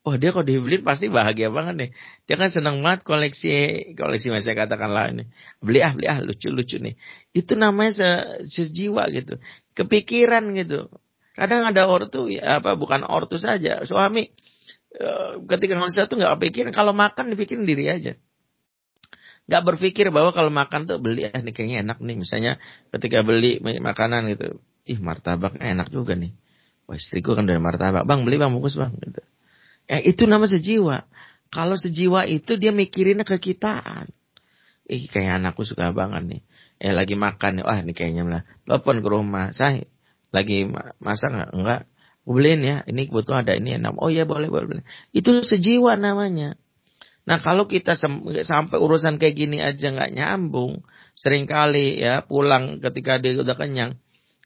[0.08, 1.90] Oh dia kalau dibeli pasti bahagia banget nih.
[2.24, 3.52] Dia kan senang banget koleksi
[3.92, 5.28] koleksi saya katakanlah ini.
[5.60, 6.96] Beli ah beli ah lucu-lucu nih.
[7.36, 8.08] Itu namanya se,
[8.48, 9.36] sejiwa gitu.
[9.76, 10.88] Kepikiran gitu.
[11.36, 13.84] Kadang ada ortu ya apa bukan ortu saja.
[13.84, 14.32] Suami
[14.88, 18.16] Eh, ketika manusia tuh nggak pikir kalau makan dipikirin diri aja
[19.44, 22.56] nggak berpikir bahwa kalau makan tuh beli ah ini kayaknya enak nih misalnya
[22.96, 26.32] ketika beli makanan gitu ih martabak enak juga nih
[26.88, 29.20] wah istriku kan dari martabak bang beli bang bungkus bang gitu
[29.88, 31.09] eh itu nama sejiwa
[31.48, 34.12] kalau sejiwa itu dia mikirinnya kekitaan
[34.88, 36.42] ih kayak anakku suka banget nih
[36.79, 39.88] eh lagi makan nih wah ini kayaknya lah telepon ke rumah saya
[40.29, 40.68] lagi
[41.01, 41.81] masak nggak enggak
[42.29, 43.96] beliin ya, ini kebetulan ada ini enak.
[43.96, 44.85] Oh ya boleh, boleh.
[45.16, 46.61] Itu sejiwa namanya.
[47.24, 50.85] Nah kalau kita sampai urusan kayak gini aja nggak nyambung,
[51.16, 53.96] sering kali ya pulang ketika dia udah kenyang,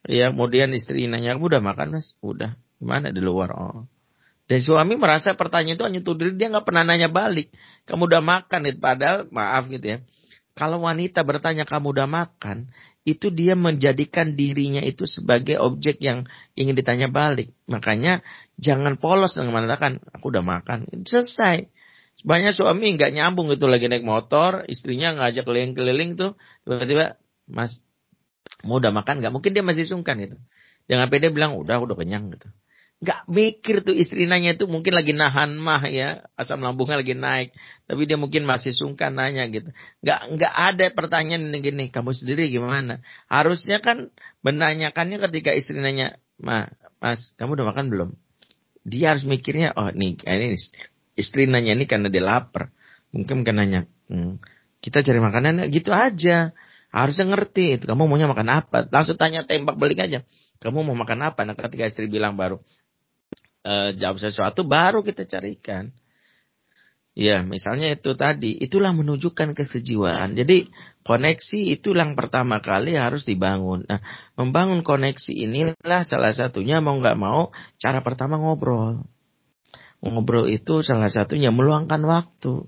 [0.07, 2.15] ya kemudian istri nanya, udah makan mas?
[2.23, 2.55] Udah.
[2.79, 3.51] Gimana di luar?
[3.55, 3.87] Oh.
[4.51, 7.55] Dan suami merasa pertanyaan itu hanya tuh diri, dia nggak pernah nanya balik.
[7.87, 9.99] Kamu udah makan itu, padahal maaf gitu ya.
[10.53, 12.69] Kalau wanita bertanya kamu udah makan,
[13.03, 17.51] itu dia menjadikan dirinya itu sebagai objek yang ingin ditanya balik.
[17.67, 18.23] Makanya
[18.61, 20.87] jangan polos dengan mengatakan aku udah makan.
[21.09, 21.67] Selesai.
[22.13, 26.37] Sebanyak suami nggak nyambung itu lagi naik motor, istrinya ngajak keliling-keliling tuh,
[26.69, 27.17] tiba-tiba
[27.49, 27.81] Mas
[28.63, 29.33] mau udah makan nggak?
[29.33, 30.37] Mungkin dia masih sungkan gitu.
[30.87, 32.53] Jangan pede bilang udah udah kenyang gitu.
[33.03, 36.23] Gak mikir tuh istri nanya itu mungkin lagi nahan mah ya.
[36.38, 37.51] Asam lambungnya lagi naik.
[37.91, 39.75] Tapi dia mungkin masih sungkan nanya gitu.
[40.07, 43.03] Gak nggak ada pertanyaan gini kamu sendiri gimana?
[43.27, 44.15] Harusnya kan
[44.47, 46.71] menanyakannya ketika istri nanya ma
[47.03, 48.11] mas kamu udah makan belum?
[48.87, 50.55] Dia harus mikirnya oh nih ini
[51.19, 52.71] istri nanya ini karena dia lapar.
[53.11, 54.38] Mungkin kan nanya hmm,
[54.79, 56.55] kita cari makanan gitu aja.
[56.95, 57.85] Harusnya ngerti itu.
[57.91, 58.87] Kamu maunya makan apa?
[58.95, 60.23] Langsung tanya tembak balik aja.
[60.62, 61.43] Kamu mau makan apa?
[61.43, 62.62] Nah ketika istri bilang baru
[63.66, 65.90] uh, jawab sesuatu baru kita carikan.
[67.12, 70.33] Ya, misalnya itu tadi, itulah menunjukkan kesejiwaan.
[70.33, 70.72] Jadi
[71.05, 73.85] koneksi itu yang pertama kali harus dibangun.
[73.85, 74.01] Nah,
[74.33, 79.05] membangun koneksi inilah salah satunya mau nggak mau cara pertama ngobrol.
[80.01, 82.64] Ngobrol itu salah satunya meluangkan waktu.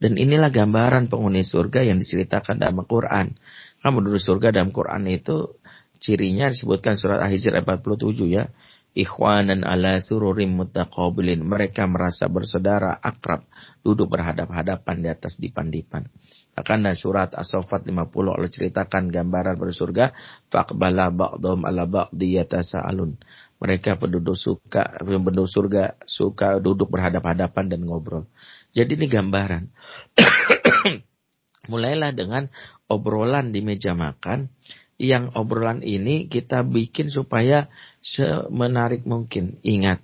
[0.00, 3.36] Dan inilah gambaran penghuni surga yang diceritakan dalam Al-Quran.
[3.84, 5.60] Kamu dulu surga dalam Quran itu
[6.02, 8.50] cirinya disebutkan surat Al-Hijr 47 ya
[8.92, 11.44] ikhwanan ala sururim mutaqabilin.
[11.44, 13.48] Mereka merasa bersaudara, akrab,
[13.80, 16.08] duduk berhadap-hadapan di atas dipan-dipan.
[16.52, 20.12] Dan surat As-Saffat 50 Allah ceritakan gambaran bersurga.
[20.52, 23.16] Faqbala ba'dhum ala ba'di yatasa'alun.
[23.62, 28.28] Mereka penduduk suka, penduduk surga suka duduk berhadap-hadapan dan ngobrol.
[28.74, 29.70] Jadi ini gambaran.
[31.70, 32.50] Mulailah dengan
[32.90, 34.50] obrolan di meja makan
[35.02, 37.66] yang obrolan ini kita bikin supaya
[37.98, 39.58] semenarik mungkin.
[39.66, 39.98] Ingat,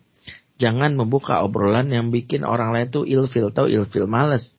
[0.59, 4.59] jangan membuka obrolan yang bikin orang lain tuh ilfil atau ilfil males.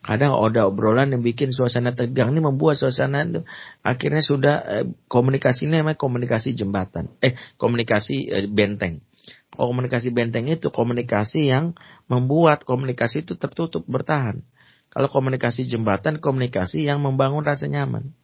[0.00, 3.44] Kadang ada obrolan yang bikin suasana tegang ini membuat suasana itu
[3.84, 7.12] akhirnya sudah eh, komunikasi ini namanya komunikasi jembatan.
[7.20, 9.04] Eh, komunikasi eh, benteng.
[9.52, 11.76] Komunikasi benteng itu komunikasi yang
[12.08, 14.40] membuat komunikasi itu tertutup bertahan.
[14.88, 18.16] Kalau komunikasi jembatan, komunikasi yang membangun rasa nyaman.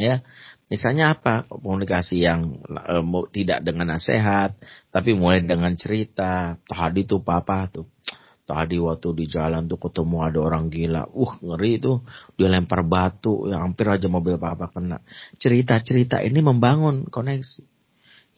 [0.00, 0.24] Ya,
[0.72, 1.44] misalnya apa?
[1.52, 2.96] Komunikasi yang e,
[3.36, 4.56] tidak dengan nasihat,
[4.88, 6.56] tapi mulai dengan cerita.
[6.64, 7.84] Tadi tuh papa tuh.
[8.42, 11.06] Tadi waktu di jalan tuh ketemu ada orang gila.
[11.12, 12.00] Uh, ngeri tuh.
[12.40, 15.04] Dia lempar batu, yang hampir aja mobil papa kena.
[15.36, 17.68] Cerita-cerita ini membangun koneksi.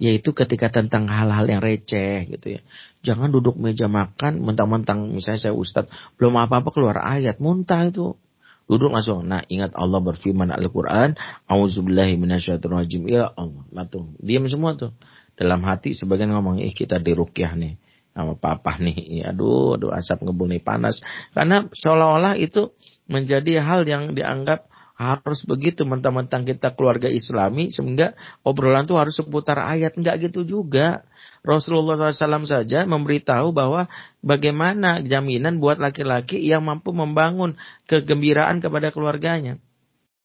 [0.03, 2.61] Yaitu ketika tentang hal-hal yang receh gitu ya.
[3.07, 8.18] Jangan duduk meja makan, mentang-mentang misalnya saya ustadz, belum apa-apa keluar ayat, muntah itu
[8.64, 9.29] Duduk langsung.
[9.29, 11.20] Nah, ingat Allah berfirman Al-Quran.
[11.44, 13.05] Auzubillahi minasyaitonirrajim.
[13.12, 13.64] Ya Allah.
[13.68, 14.16] Matung.
[14.20, 14.96] Diam semua tuh.
[15.37, 17.77] Dalam hati sebagian ngomong, ih kita dirukyah nih.
[18.14, 19.27] Sama papa nih.
[19.29, 21.03] Aduh, aduh asap ngebul nih panas.
[21.37, 22.72] Karena seolah-olah itu
[23.11, 28.14] menjadi hal yang dianggap harus begitu mentang-mentang kita keluarga islami sehingga
[28.46, 31.02] obrolan tuh harus seputar ayat enggak gitu juga
[31.44, 33.90] Rasulullah SAW saja memberitahu bahwa
[34.24, 39.61] bagaimana jaminan buat laki-laki yang mampu membangun kegembiraan kepada keluarganya.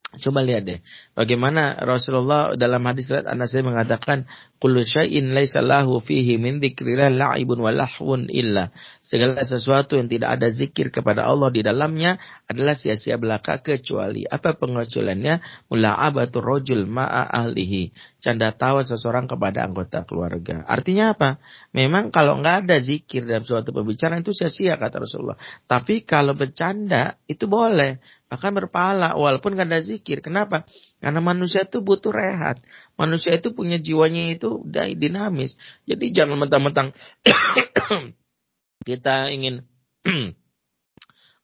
[0.09, 0.79] Coba lihat deh,
[1.13, 4.25] bagaimana Rasulullah dalam hadis riwayat Anas mengatakan,
[4.59, 10.35] "Kullu syai'in laisa lahu fihi min dzikrillah la'ibun wa lahwun illa." Segala sesuatu yang tidak
[10.35, 15.67] ada zikir kepada Allah di dalamnya adalah sia-sia belaka kecuali apa pengecualiannya?
[15.71, 17.95] Mula'abatul rajul ma'a ahlihi.
[18.19, 20.67] Canda tawa seseorang kepada anggota keluarga.
[20.67, 21.39] Artinya apa?
[21.71, 25.39] Memang kalau nggak ada zikir dalam suatu pembicaraan itu sia-sia kata Rasulullah.
[25.65, 30.21] Tapi kalau bercanda itu boleh akan berpahala walaupun gak ada zikir.
[30.21, 30.69] Kenapa?
[30.99, 32.59] Karena manusia itu butuh rehat.
[32.99, 34.59] Manusia itu punya jiwanya itu
[34.99, 35.55] dinamis.
[35.87, 36.91] Jadi jangan mentang-mentang
[38.89, 39.63] kita ingin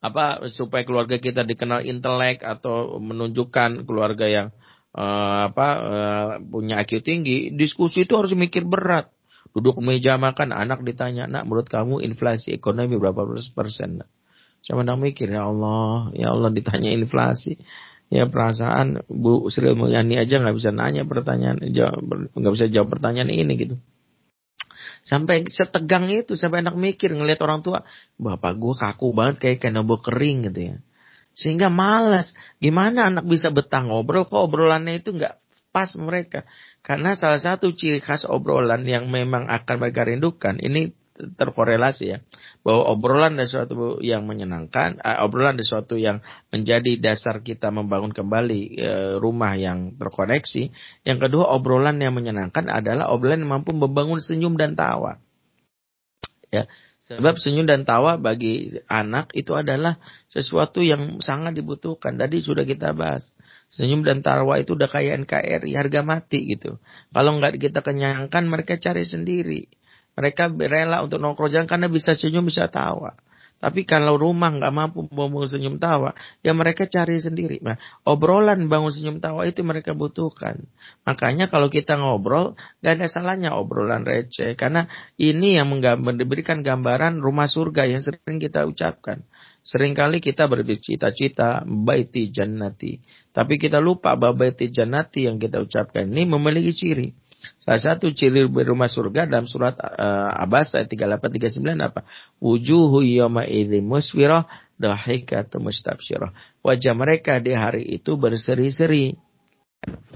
[0.08, 4.48] apa supaya keluarga kita dikenal intelek atau menunjukkan keluarga yang
[4.96, 9.12] uh, apa uh, punya IQ tinggi, diskusi itu harus mikir berat.
[9.56, 13.24] Duduk meja makan, anak ditanya, "Nak, menurut kamu inflasi ekonomi berapa
[13.56, 14.04] persen?"
[14.66, 17.56] Saya menang mikir ya Allah, ya Allah ditanya inflasi.
[18.14, 21.58] Ya perasaan Bu Sri Mulyani aja nggak bisa nanya pertanyaan,
[22.38, 23.76] nggak bisa jawab pertanyaan ini gitu.
[25.06, 27.86] Sampai setegang itu, sampai anak mikir ngelihat orang tua,
[28.18, 30.76] bapak gue kaku banget kayak kenobo kering gitu ya.
[31.38, 32.34] Sehingga malas.
[32.58, 35.38] Gimana anak bisa betah ngobrol kok obrolannya itu nggak
[35.70, 36.48] pas mereka.
[36.82, 42.18] Karena salah satu ciri khas obrolan yang memang akan mereka rindukan ini terkorelasi ya
[42.62, 46.20] bahwa obrolan dan sesuatu yang menyenangkan uh, obrolan dan sesuatu yang
[46.52, 50.76] menjadi dasar kita membangun kembali uh, rumah yang terkoneksi
[51.08, 55.24] yang kedua obrolan yang menyenangkan adalah obrolan yang mampu membangun senyum dan tawa
[56.56, 56.64] Ya,
[57.04, 60.00] sebab senyum dan tawa bagi anak itu adalah
[60.32, 62.16] sesuatu yang sangat dibutuhkan.
[62.16, 63.36] Tadi sudah kita bahas.
[63.68, 66.80] Senyum dan tawa itu udah kayak NKRI, harga mati gitu.
[67.12, 69.68] Kalau nggak kita kenyangkan, mereka cari sendiri.
[70.16, 73.16] Mereka rela untuk nongkrong jalan karena bisa senyum, bisa tawa.
[73.56, 76.12] Tapi kalau rumah nggak mampu bangun senyum tawa,
[76.44, 77.64] ya mereka cari sendiri.
[77.64, 80.68] Nah, obrolan bangun senyum tawa itu mereka butuhkan.
[81.08, 84.60] Makanya kalau kita ngobrol, nggak ada salahnya obrolan receh.
[84.60, 89.24] Karena ini yang memberikan gambaran rumah surga yang sering kita ucapkan.
[89.66, 93.02] Seringkali kita bercita-cita baiti jannati.
[93.34, 97.08] Tapi kita lupa bahwa baiti jannati yang kita ucapkan ini memiliki ciri.
[97.64, 102.02] Salah satu ciri rumah surga dalam surat uh, Abbas ayat 38 39 apa?
[102.40, 104.46] Wujuhu yawma idzin muswirah
[104.78, 106.32] dahikatu mustabsyirah.
[106.62, 109.16] Wajah mereka di hari itu berseri-seri.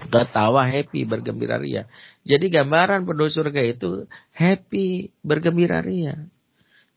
[0.10, 1.86] Ketawa happy, bergembira ria.
[2.26, 6.18] Jadi gambaran penduduk surga itu happy, bergembira ria.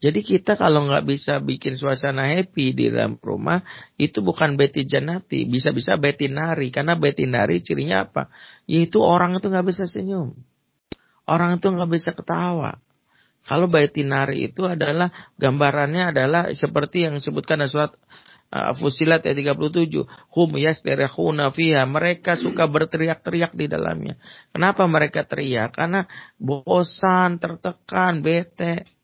[0.03, 3.62] Jadi kita kalau nggak bisa bikin suasana happy di dalam rumah,
[3.95, 6.75] itu bukan beti janati, bisa-bisa beti nari.
[6.75, 8.27] Karena beti nari cirinya apa?
[8.67, 10.35] Yaitu orang itu nggak bisa senyum.
[11.23, 12.83] Orang itu nggak bisa ketawa.
[13.47, 15.07] Kalau beti nari itu adalah
[15.38, 17.95] gambarannya adalah seperti yang disebutkan dalam surat
[18.51, 20.03] uh, Fusilat ayat 37.
[20.35, 21.87] Hum yasterehuna fiha.
[21.87, 24.19] Mereka suka berteriak-teriak di dalamnya.
[24.51, 25.79] Kenapa mereka teriak?
[25.79, 26.11] Karena
[26.43, 29.02] bosan, tertekan, bete.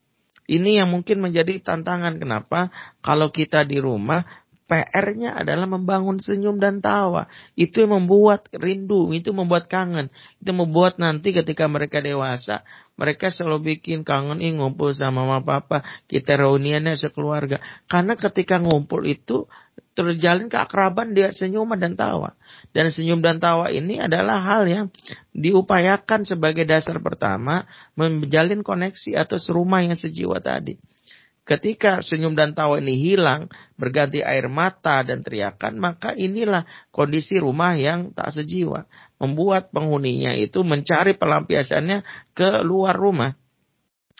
[0.49, 2.17] Ini yang mungkin menjadi tantangan.
[2.17, 2.73] Kenapa?
[3.05, 4.25] Kalau kita di rumah,
[4.69, 7.29] PR-nya adalah membangun senyum dan tawa.
[7.53, 10.09] Itu yang membuat rindu, itu membuat kangen.
[10.41, 12.65] Itu membuat nanti ketika mereka dewasa,
[12.99, 17.63] mereka selalu bikin kangen ih ngumpul sama mama papa, kita reuniannya sekeluarga.
[17.87, 19.47] Karena ketika ngumpul itu
[19.95, 22.35] terjalin keakraban dia senyuman dan tawa.
[22.75, 24.87] Dan senyum dan tawa ini adalah hal yang
[25.31, 30.75] diupayakan sebagai dasar pertama menjalin koneksi atau serumah yang sejiwa tadi.
[31.49, 33.49] Ketika senyum dan tawa ini hilang,
[33.81, 38.85] berganti air mata dan teriakan, maka inilah kondisi rumah yang tak sejiwa.
[39.19, 43.35] Membuat penghuninya itu mencari pelampiasannya ke luar rumah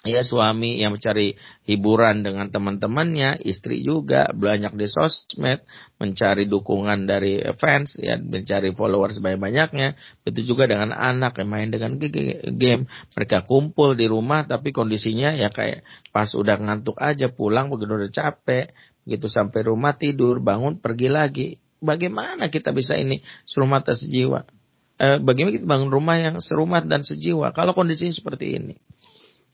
[0.07, 1.35] ya suami yang mencari
[1.67, 5.67] hiburan dengan teman-temannya, istri juga banyak di sosmed,
[5.99, 9.99] mencari dukungan dari fans, ya mencari followers sebanyak-banyaknya.
[10.23, 12.87] Begitu juga dengan anak yang main dengan game.
[13.19, 15.83] Mereka kumpul di rumah tapi kondisinya ya kayak
[16.15, 18.71] pas udah ngantuk aja pulang begitu udah capek,
[19.03, 21.49] begitu sampai rumah tidur, bangun pergi lagi.
[21.79, 24.58] Bagaimana kita bisa ini serumah tak sejiwa?
[24.99, 28.75] Eh, bagaimana kita bangun rumah yang serumah dan sejiwa kalau kondisinya seperti ini?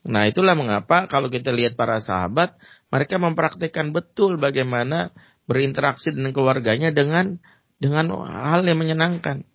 [0.05, 2.57] Nah itulah mengapa kalau kita lihat para sahabat,
[2.89, 5.13] mereka mempraktikkan betul bagaimana
[5.45, 7.37] berinteraksi dengan keluarganya dengan
[7.77, 9.45] dengan hal yang menyenangkan.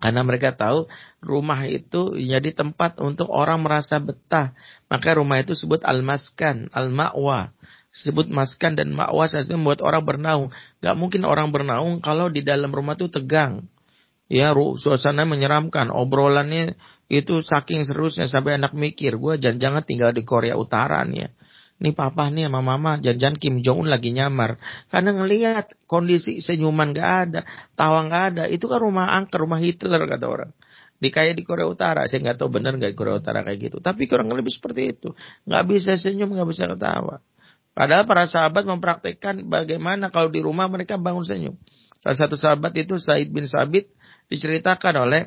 [0.00, 0.88] Karena mereka tahu
[1.20, 4.56] rumah itu jadi tempat untuk orang merasa betah.
[4.90, 7.54] Maka rumah itu sebut al-maskan, al-ma'wa.
[7.94, 10.48] Sebut maskan dan ma'wa saya membuat orang bernaung.
[10.82, 13.70] Gak mungkin orang bernaung kalau di dalam rumah itu tegang.
[14.34, 15.94] Ya, suasana menyeramkan.
[15.94, 16.74] Obrolannya
[17.06, 21.30] itu saking seriusnya sampai anak mikir, gue jangan-jangan tinggal di Korea Utara nih ya.
[21.74, 24.58] Ini papa nih sama mama jangan-jangan Kim Jong Un lagi nyamar.
[24.90, 27.40] Karena ngelihat kondisi senyuman gak ada,
[27.78, 28.44] tawa gak ada.
[28.50, 30.50] Itu kan rumah angker, rumah Hitler kata orang.
[30.98, 33.76] Di kayak di Korea Utara, saya nggak tahu benar nggak Korea Utara kayak gitu.
[33.82, 35.12] Tapi kurang lebih seperti itu.
[35.44, 37.22] Nggak bisa senyum, nggak bisa ketawa.
[37.74, 41.54] Padahal para sahabat mempraktekkan bagaimana kalau di rumah mereka bangun senyum.
[41.98, 43.90] Salah satu sahabat itu Said bin Sabit
[44.28, 45.22] diceritakan oleh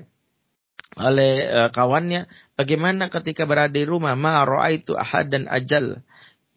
[0.97, 2.25] oleh uh, kawannya
[2.57, 6.01] bagaimana ketika berada di rumah ma raaitu ahad dan ajal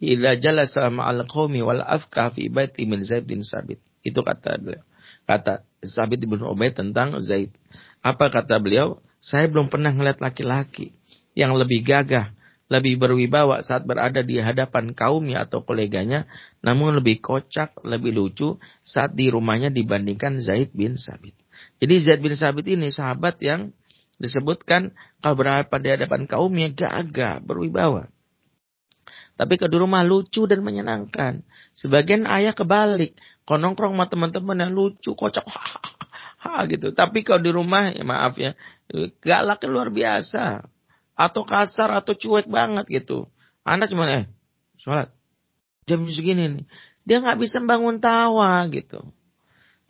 [0.00, 3.85] ila jalasa ma'al qaumi wal afka fi baiti min Zaid bin Sabit.
[4.00, 4.81] Itu kata beliau.
[5.29, 7.53] Kata Sabit bin Ubaid tentang Zaid.
[8.00, 9.05] Apa kata beliau?
[9.20, 10.96] Saya belum pernah melihat laki-laki
[11.37, 12.33] yang lebih gagah
[12.70, 16.31] lebih berwibawa saat berada di hadapan kaumnya atau koleganya,
[16.62, 21.35] namun lebih kocak, lebih lucu saat di rumahnya dibandingkan Zaid bin Sabit.
[21.81, 23.73] Jadi Zaid bin Sabit ini sahabat yang
[24.20, 24.92] disebutkan
[25.25, 28.12] kalau berada di hadapan kaumnya gagah, berwibawa.
[29.41, 31.41] Tapi ke rumah lucu dan menyenangkan.
[31.72, 33.16] Sebagian ayah kebalik.
[33.49, 35.64] Kau nongkrong sama teman-teman yang lucu, kocok, ha,
[36.45, 36.93] ha, gitu.
[36.93, 38.53] Tapi kalau di rumah, ya maaf ya,
[39.24, 40.68] galaknya luar biasa.
[41.16, 43.32] Atau kasar, atau cuek banget gitu.
[43.64, 44.28] Anak cuma, eh,
[44.76, 45.09] sholat.
[45.89, 46.64] Jam segini nih.
[47.09, 49.09] Dia nggak bisa bangun tawa gitu.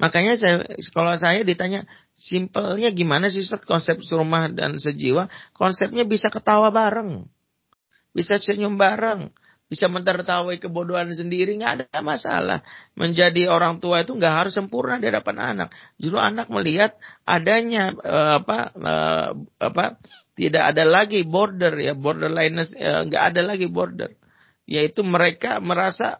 [0.00, 0.64] Makanya saya
[0.96, 1.84] kalau saya ditanya
[2.16, 5.28] simpelnya gimana sih Ustaz konsep rumah dan sejiwa?
[5.52, 7.28] Konsepnya bisa ketawa bareng.
[8.16, 9.28] Bisa senyum bareng.
[9.70, 12.64] Bisa mentertawai kebodohan sendiri nggak ada masalah.
[12.98, 15.68] Menjadi orang tua itu nggak harus sempurna di hadapan anak.
[16.00, 19.30] Justru anak melihat adanya uh, apa uh,
[19.62, 20.00] apa
[20.34, 24.10] tidak ada lagi border ya borderliness nggak uh, ada lagi border
[24.70, 26.18] yaitu mereka merasa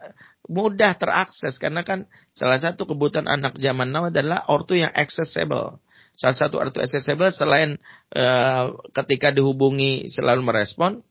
[0.51, 5.79] mudah terakses karena kan salah satu kebutuhan anak zaman now adalah ortu yang accessible.
[6.19, 7.79] Salah satu ortu accessible selain
[8.19, 11.07] uh, ketika dihubungi selalu merespon,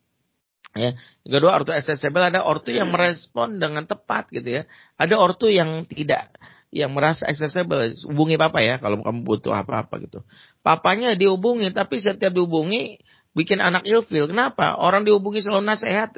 [0.75, 0.91] ya.
[1.23, 4.63] Kedua ortu accessible ada ortu yang merespon dengan tepat gitu ya.
[4.99, 6.35] Ada ortu yang tidak
[6.69, 10.21] yang merasa accessible, hubungi papa ya kalau kamu butuh apa-apa gitu.
[10.61, 13.01] Papanya dihubungi tapi setiap dihubungi
[13.33, 14.29] bikin anak ilfil.
[14.29, 14.77] Kenapa?
[14.77, 16.13] Orang dihubungi selalu nasihat.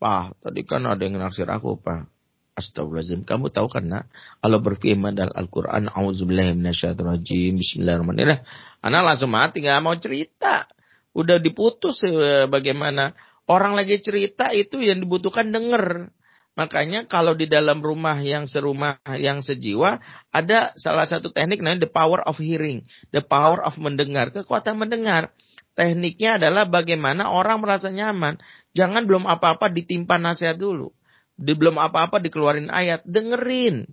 [0.00, 2.19] Pak, tadi kan ada yang naksir aku, Pak.
[2.60, 3.24] Astagfirullahaladzim.
[3.24, 4.04] Kamu tahu kan nak?
[4.44, 5.88] Allah berfirman dalam Al-Quran.
[5.88, 7.56] A'udzubillahiminasyaitonirrajim.
[7.56, 8.44] Bismillahirrahmanirrahim.
[8.84, 9.64] Anak langsung mati.
[9.64, 10.68] Gak mau cerita.
[11.16, 13.16] Udah diputus eh, bagaimana.
[13.48, 16.12] Orang lagi cerita itu yang dibutuhkan denger.
[16.54, 19.98] Makanya kalau di dalam rumah yang serumah yang sejiwa.
[20.28, 22.84] Ada salah satu teknik namanya the power of hearing.
[23.10, 24.30] The power of mendengar.
[24.30, 25.32] Kekuatan mendengar.
[25.72, 28.36] Tekniknya adalah bagaimana orang merasa nyaman.
[28.76, 30.92] Jangan belum apa-apa ditimpa nasihat dulu.
[31.40, 33.00] Di belum apa-apa dikeluarin ayat.
[33.08, 33.88] Dengerin.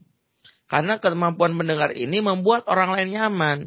[0.68, 3.60] Karena kemampuan mendengar ini membuat orang lain nyaman.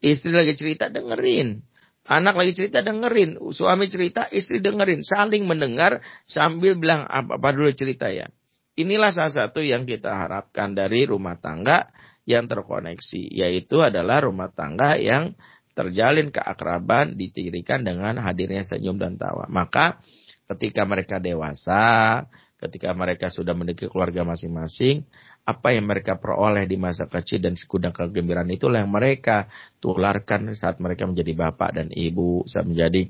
[0.00, 1.60] Istri lagi cerita, dengerin.
[2.08, 3.36] Anak lagi cerita, dengerin.
[3.52, 5.04] Suami cerita, istri dengerin.
[5.04, 8.32] Saling mendengar sambil bilang apa-apa dulu cerita ya.
[8.80, 11.92] Inilah salah satu yang kita harapkan dari rumah tangga
[12.24, 13.36] yang terkoneksi.
[13.36, 15.36] Yaitu adalah rumah tangga yang
[15.76, 19.44] terjalin keakraban dicirikan dengan hadirnya senyum dan tawa.
[19.52, 20.00] Maka
[20.56, 22.24] ketika mereka dewasa,
[22.60, 25.02] ketika mereka sudah memiliki keluarga masing-masing,
[25.48, 29.48] apa yang mereka peroleh di masa kecil dan segudang kegembiraan itulah yang mereka
[29.80, 33.08] tularkan saat mereka menjadi bapak dan ibu, saat menjadi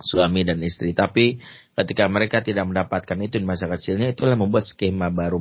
[0.00, 0.92] suami dan istri.
[0.92, 1.40] Tapi
[1.72, 5.40] ketika mereka tidak mendapatkan itu di masa kecilnya, itulah membuat skema baru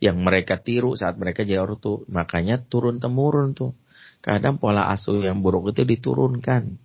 [0.00, 2.08] yang mereka tiru saat mereka jadi ortu.
[2.08, 3.76] Makanya turun temurun tuh.
[4.20, 6.76] Kadang pola asuh yang buruk itu diturunkan.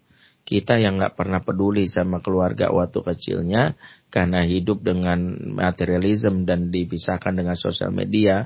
[0.46, 3.74] Kita yang nggak pernah peduli sama keluarga waktu kecilnya
[4.14, 8.46] karena hidup dengan materialisme dan dipisahkan dengan sosial media,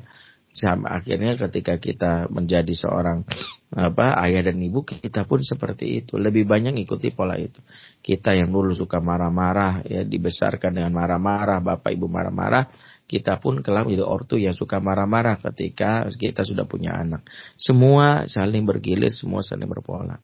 [0.49, 3.21] sama akhirnya ketika kita menjadi seorang
[3.69, 7.61] apa ayah dan ibu kita pun seperti itu lebih banyak ikuti pola itu
[8.01, 12.65] kita yang dulu suka marah-marah ya dibesarkan dengan marah-marah bapak ibu marah-marah
[13.09, 17.25] kita pun kelak menjadi ortu yang suka marah-marah ketika kita sudah punya anak.
[17.57, 20.21] Semua saling bergilir, semua saling berpola.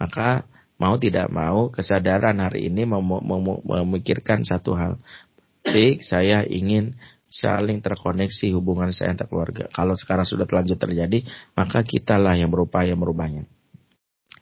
[0.00, 0.48] Maka
[0.84, 5.00] mau tidak mau kesadaran hari ini mem mem memikirkan satu hal.
[5.64, 9.64] Baik, saya ingin saling terkoneksi hubungan saya antar keluarga.
[9.72, 11.24] Kalau sekarang sudah terlanjur terjadi,
[11.56, 13.48] maka kitalah yang berupaya merubahnya.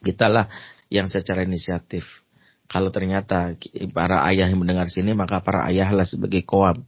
[0.03, 0.51] Kitalah
[0.91, 2.03] yang secara inisiatif.
[2.67, 3.55] Kalau ternyata
[3.95, 6.83] para ayah yang mendengar sini, maka para ayahlah sebagai koam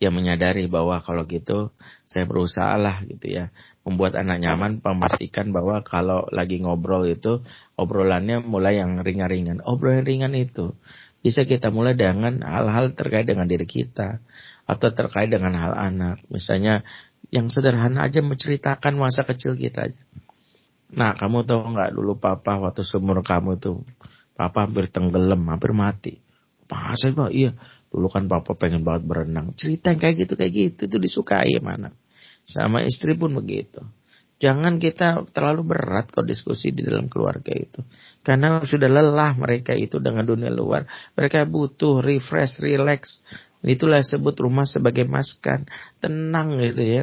[0.00, 1.72] yang menyadari bahwa kalau gitu
[2.08, 3.52] saya berusaha lah gitu ya
[3.86, 7.40] membuat anak nyaman memastikan bahwa kalau lagi ngobrol itu
[7.80, 9.64] obrolannya mulai yang ringan-ringan.
[9.64, 10.76] Obrol yang ringan itu
[11.20, 14.20] bisa kita mulai dengan hal-hal terkait dengan diri kita
[14.68, 16.20] atau terkait dengan hal anak.
[16.28, 16.84] Misalnya
[17.32, 19.92] yang sederhana aja menceritakan masa kecil kita
[20.90, 23.86] nah kamu tahu nggak dulu papa waktu seumur kamu tuh
[24.34, 26.18] papa hampir tenggelam hampir mati.
[26.66, 27.54] Masa iya
[27.90, 29.50] Dulu kan papa pengen banget berenang.
[29.58, 31.90] Cerita yang kayak gitu kayak gitu itu disukai mana.
[32.50, 33.80] Sama istri pun begitu.
[34.40, 37.84] Jangan kita terlalu berat kok diskusi di dalam keluarga itu.
[38.24, 40.88] Karena sudah lelah mereka itu dengan dunia luar.
[41.12, 43.20] Mereka butuh refresh, relax.
[43.60, 45.68] Itulah sebut rumah sebagai maskan.
[46.00, 47.02] Tenang gitu ya.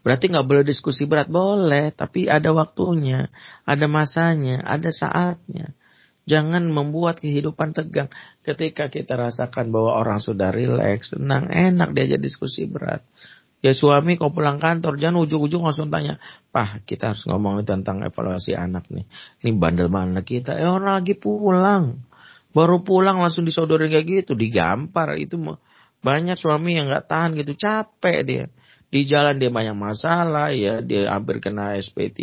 [0.00, 1.28] Berarti nggak boleh diskusi berat.
[1.28, 3.28] Boleh, tapi ada waktunya.
[3.68, 5.76] Ada masanya, ada saatnya.
[6.24, 8.08] Jangan membuat kehidupan tegang.
[8.40, 13.04] Ketika kita rasakan bahwa orang sudah rileks, tenang, enak diajak diskusi berat.
[13.60, 16.16] Ya suami kau pulang kantor, jangan ujung-ujung langsung tanya,
[16.48, 19.04] Pak kita harus ngomongin tentang evaluasi anak nih.
[19.44, 20.56] Ini bandel mana kita?
[20.56, 22.00] Eh orang lagi pulang.
[22.56, 25.12] Baru pulang langsung disodorin kayak gitu, digampar.
[25.20, 25.36] Itu
[26.00, 28.44] banyak suami yang nggak tahan gitu, capek dia.
[28.90, 32.16] Di jalan dia banyak masalah, ya dia hampir kena SP3.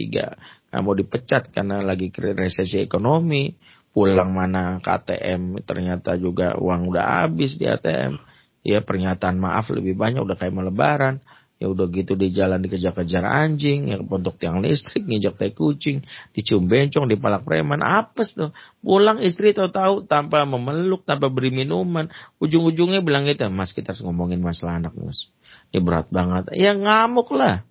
[0.73, 3.53] Nggak mau dipecat karena lagi resesi ekonomi
[3.97, 8.21] pulang mana ke ATM ternyata juga uang udah habis di ATM
[8.67, 11.23] ya pernyataan maaf lebih banyak udah kayak melebaran.
[11.57, 16.69] Ya udah gitu di jalan dikejar-kejar anjing ya untuk tiang listrik nginjak tai kucing dicium
[16.69, 18.53] bencong dipalak preman apes tuh.
[18.77, 22.13] Pulang istri tahu-tahu tanpa memeluk tanpa beri minuman.
[22.37, 25.33] Ujung-ujungnya bilang gitu mas kita harus ngomongin masalah anak mas.
[25.73, 26.53] Ini berat banget.
[26.53, 27.65] Ya ngamuk lah.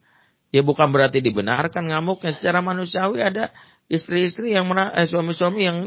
[0.51, 2.35] Ya bukan berarti dibenarkan ngamuknya.
[2.35, 3.55] Secara manusiawi ada
[3.87, 5.79] istri-istri yang eh, suami-suami yang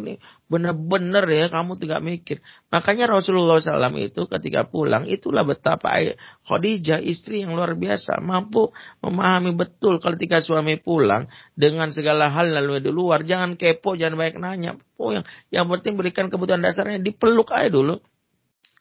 [0.47, 2.37] benar-benar ya kamu tidak mikir.
[2.71, 5.99] Makanya Rasulullah SAW itu ketika pulang itulah betapa
[6.47, 8.71] Khadijah istri yang luar biasa mampu
[9.03, 14.37] memahami betul ketika suami pulang dengan segala hal lalu di luar jangan kepo jangan banyak
[14.39, 14.71] nanya.
[14.95, 17.99] Oh yang yang penting berikan kebutuhan dasarnya dipeluk aja dulu.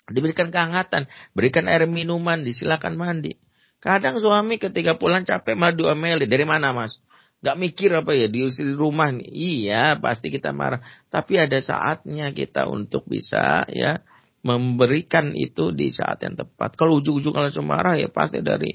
[0.08, 1.04] Diberikan kehangatan,
[1.36, 3.36] berikan air minuman, disilakan mandi.
[3.78, 6.24] Kadang suami ketika pulang capek malah dua meli.
[6.24, 6.96] Dari mana mas?
[7.38, 8.42] Gak mikir apa ya di
[8.74, 9.30] rumah nih.
[9.30, 10.82] Iya pasti kita marah.
[11.06, 14.02] Tapi ada saatnya kita untuk bisa ya
[14.42, 16.74] memberikan itu di saat yang tepat.
[16.74, 18.74] Kalau ujung-ujung langsung marah ya pasti dari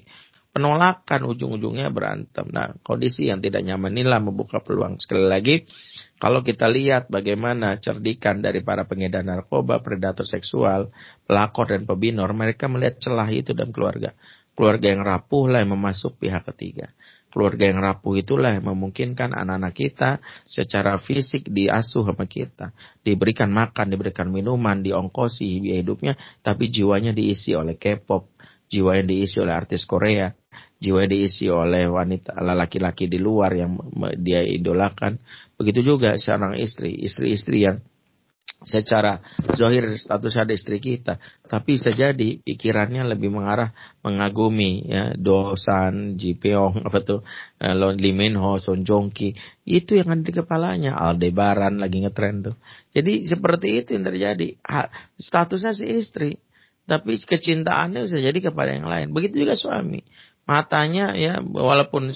[0.53, 2.45] penolakan ujung-ujungnya berantem.
[2.53, 5.01] Nah kondisi yang tidak nyaman inilah membuka peluang.
[5.01, 5.55] Sekali lagi
[6.21, 10.93] kalau kita lihat bagaimana cerdikan dari para pengedar narkoba, predator seksual,
[11.25, 14.13] pelakor dan pebinor, mereka melihat celah itu dalam keluarga.
[14.53, 16.93] Keluarga yang rapuh lah yang memasuk pihak ketiga.
[17.33, 22.77] Keluarga yang rapuh itulah yang memungkinkan anak-anak kita secara fisik diasuh sama kita.
[23.01, 26.13] Diberikan makan, diberikan minuman, diongkosi biaya hidupnya,
[26.45, 28.29] tapi jiwanya diisi oleh K-pop,
[28.69, 30.29] jiwanya diisi oleh artis Korea,
[30.77, 33.81] jiwa diisi oleh wanita laki-laki di luar yang
[34.21, 35.17] dia idolakan.
[35.57, 37.81] Begitu juga seorang istri, istri-istri yang
[38.63, 39.19] secara
[39.55, 46.35] zohir status ada istri kita, tapi bisa jadi pikirannya lebih mengarah mengagumi ya Dosan, Ji
[46.39, 47.19] Peong, apa tuh
[47.59, 48.83] eh, Lee Min Ho, Son
[49.63, 50.95] itu yang ada di kepalanya.
[50.95, 52.55] Aldebaran lagi ngetrend tuh.
[52.91, 54.59] Jadi seperti itu yang terjadi.
[55.19, 56.39] Statusnya si istri,
[56.83, 59.15] tapi kecintaannya bisa jadi kepada yang lain.
[59.15, 60.03] Begitu juga suami
[60.43, 62.11] matanya ya walaupun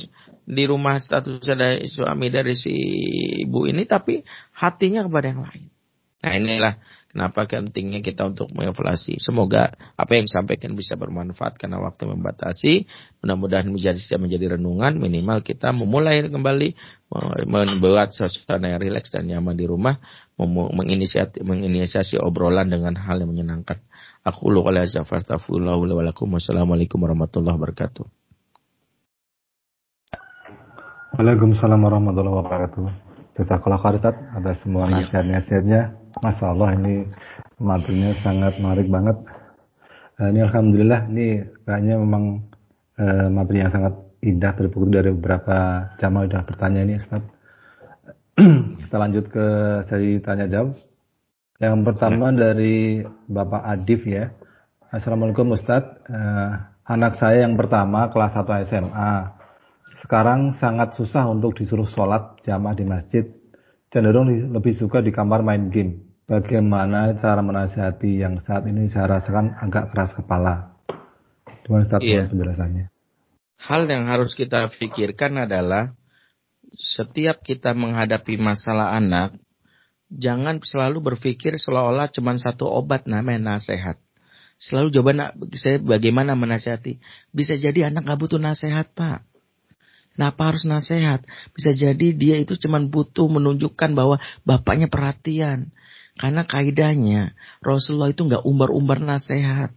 [0.47, 2.75] di rumah status dari suami dari si
[3.43, 4.23] ibu ini tapi
[4.55, 5.67] hatinya kepada yang lain.
[6.17, 6.73] Nah inilah
[7.13, 9.21] kenapa pentingnya kita untuk mengevaluasi.
[9.21, 12.89] Semoga apa yang disampaikan bisa bermanfaat karena waktu membatasi.
[13.21, 16.73] Mudah-mudahan menjadi menjadi renungan minimal kita memulai kembali
[17.45, 20.01] membuat suasana yang rileks dan nyaman di rumah,
[20.41, 23.77] menginisiasi, menginisiasi obrolan dengan hal yang menyenangkan.
[24.25, 24.83] Aku lu qala
[26.33, 28.05] Wassalamualaikum warahmatullahi wabarakatuh.
[31.17, 32.85] Waalaikumsalam warahmatullahi wabarakatuh.
[33.37, 35.01] Jazakallah khairat ada semua iya.
[35.01, 35.81] nasihat-nasihatnya.
[36.17, 36.95] Masya Allah ini
[37.61, 39.17] materinya sangat menarik banget.
[40.17, 41.27] Uh, ini Alhamdulillah ini
[41.61, 42.23] kayaknya memang
[42.97, 43.93] uh, materi yang sangat
[44.25, 47.21] indah terpukul dari beberapa jamaah sudah bertanya ini Ustaz.
[48.81, 49.45] Kita lanjut ke
[49.85, 50.73] sesi tanya jawab.
[51.57, 52.49] Yang pertama ya.
[52.49, 54.33] dari Bapak Adif ya.
[54.89, 56.05] Assalamualaikum Ustadz.
[56.09, 56.53] Uh,
[56.85, 59.13] anak saya yang pertama kelas 1 SMA.
[60.01, 63.25] Sekarang sangat susah untuk disuruh sholat jamaah di masjid.
[63.89, 66.06] Cenderung lebih suka di kamar main game.
[66.27, 70.75] Bagaimana cara menasihati yang saat ini saya rasakan agak keras kepala.
[71.63, 72.27] Gimana Ustaz iya.
[72.27, 72.91] penjelasannya?
[73.63, 75.95] Hal yang harus kita pikirkan adalah
[76.75, 79.39] setiap kita menghadapi masalah anak,
[80.11, 83.95] jangan selalu berpikir seolah-olah cuma satu obat namanya nasihat.
[84.59, 86.99] Selalu coba saya bagaimana menasehati.
[87.31, 89.23] Bisa jadi anak nggak butuh nasihat pak.
[90.17, 91.21] Kenapa harus nasihat?
[91.53, 95.69] Bisa jadi dia itu cuma butuh menunjukkan bahwa bapaknya perhatian.
[96.17, 99.69] Karena kaidahnya Rasulullah itu nggak umbar-umbar nasihat.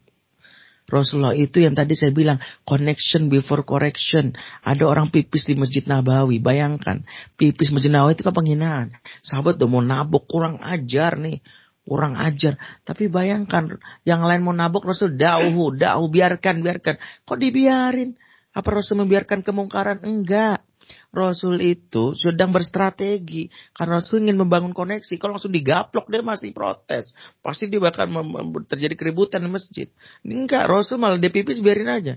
[0.90, 4.34] Rasulullah itu yang tadi saya bilang connection before correction.
[4.66, 6.42] Ada orang pipis di Masjid Nabawi.
[6.42, 7.06] Bayangkan,
[7.38, 8.98] pipis Masjid Nabawi itu kan penghinaan.
[9.22, 11.38] Sahabat udah mau nabok, kurang ajar nih.
[11.86, 12.58] Kurang ajar.
[12.82, 16.98] Tapi bayangkan, yang lain mau nabok Rasul dauhu, dauhu, biarkan, biarkan.
[17.22, 18.18] Kok dibiarin?
[18.50, 20.02] Apa Rasul membiarkan kemungkaran?
[20.02, 20.66] Enggak.
[21.10, 25.14] Rasul itu sedang berstrategi karena Rasul ingin membangun koneksi.
[25.18, 28.10] Kalau langsung digaplok dia masih protes, pasti dia bakal
[28.66, 29.88] terjadi keributan di masjid.
[30.26, 32.14] Enggak, Rasul malah dia pipis biarin aja.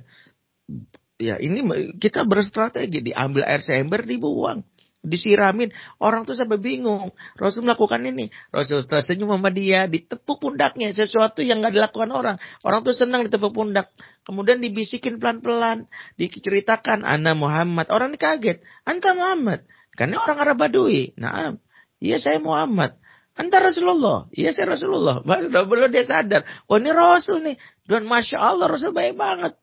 [1.21, 1.61] Ya ini
[2.01, 4.65] kita berstrategi diambil air seember dibuang
[5.03, 5.69] disiramin.
[5.99, 7.11] Orang tuh sampai bingung.
[7.35, 8.31] Rasul melakukan ini.
[8.49, 9.85] Rasul tersenyum sama dia.
[9.85, 10.89] Ditepuk pundaknya.
[10.95, 12.35] Sesuatu yang gak dilakukan orang.
[12.63, 13.91] Orang tuh senang ditepuk pundak.
[14.23, 15.91] Kemudian dibisikin pelan-pelan.
[16.15, 17.03] Diceritakan.
[17.03, 17.91] Ana Muhammad.
[17.91, 18.63] Orang ini kaget.
[18.87, 19.67] Anta Muhammad.
[19.93, 21.13] Karena orang Arab Badui.
[21.19, 21.53] Nah,
[22.01, 22.97] iya saya Muhammad.
[23.37, 24.25] Anta Rasulullah.
[24.33, 25.21] Iya saya Rasulullah.
[25.67, 26.47] Belum dia sadar.
[26.65, 27.59] Oh ini Rasul nih.
[27.83, 29.53] Dan Masya Allah Rasul baik banget.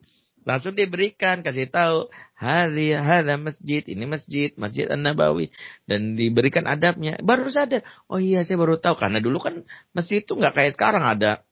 [0.41, 5.53] Langsung diberikan, kasih tahu, hadhi hadha masjid, ini masjid, Masjid An-Nabawi
[5.85, 7.21] dan diberikan adabnya.
[7.21, 9.61] Baru sadar, oh iya saya baru tahu karena dulu kan
[9.93, 11.45] masjid itu nggak kayak sekarang ada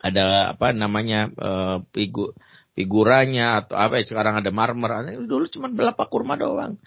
[0.00, 2.32] ada apa namanya uh, figur
[2.72, 5.18] figuranya atau apa ya sekarang ada marmer.
[5.28, 6.80] Dulu cuma belapa kurma doang.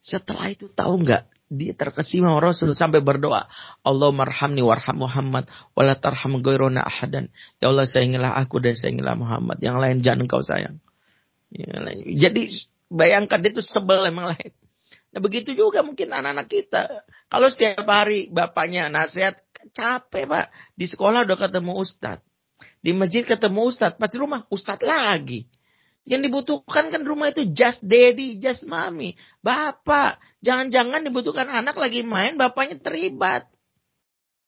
[0.00, 3.46] Setelah itu tahu nggak dia terkesima Rasul sampai berdoa,
[3.86, 5.46] Allah marhamni warham Muhammad,
[5.78, 7.30] wala tarham gairona ahadan.
[7.62, 9.62] Ya Allah sayangilah aku dan sayangilah Muhammad.
[9.62, 10.82] Yang lain jangan engkau sayang.
[11.54, 11.78] Ya,
[12.26, 12.42] jadi
[12.90, 14.50] bayangkan dia itu sebel emang lain.
[15.14, 17.06] Nah begitu juga mungkin anak-anak kita.
[17.30, 19.38] Kalau setiap hari bapaknya nasihat,
[19.72, 20.46] capek pak.
[20.74, 22.26] Di sekolah udah ketemu ustadz.
[22.82, 23.96] Di masjid ketemu ustadz.
[23.96, 25.48] Pas di rumah ustadz lagi.
[26.06, 29.18] Yang dibutuhkan kan rumah itu just daddy, just mommy.
[29.42, 33.50] Bapak, jangan-jangan dibutuhkan anak lagi main, bapaknya terlibat.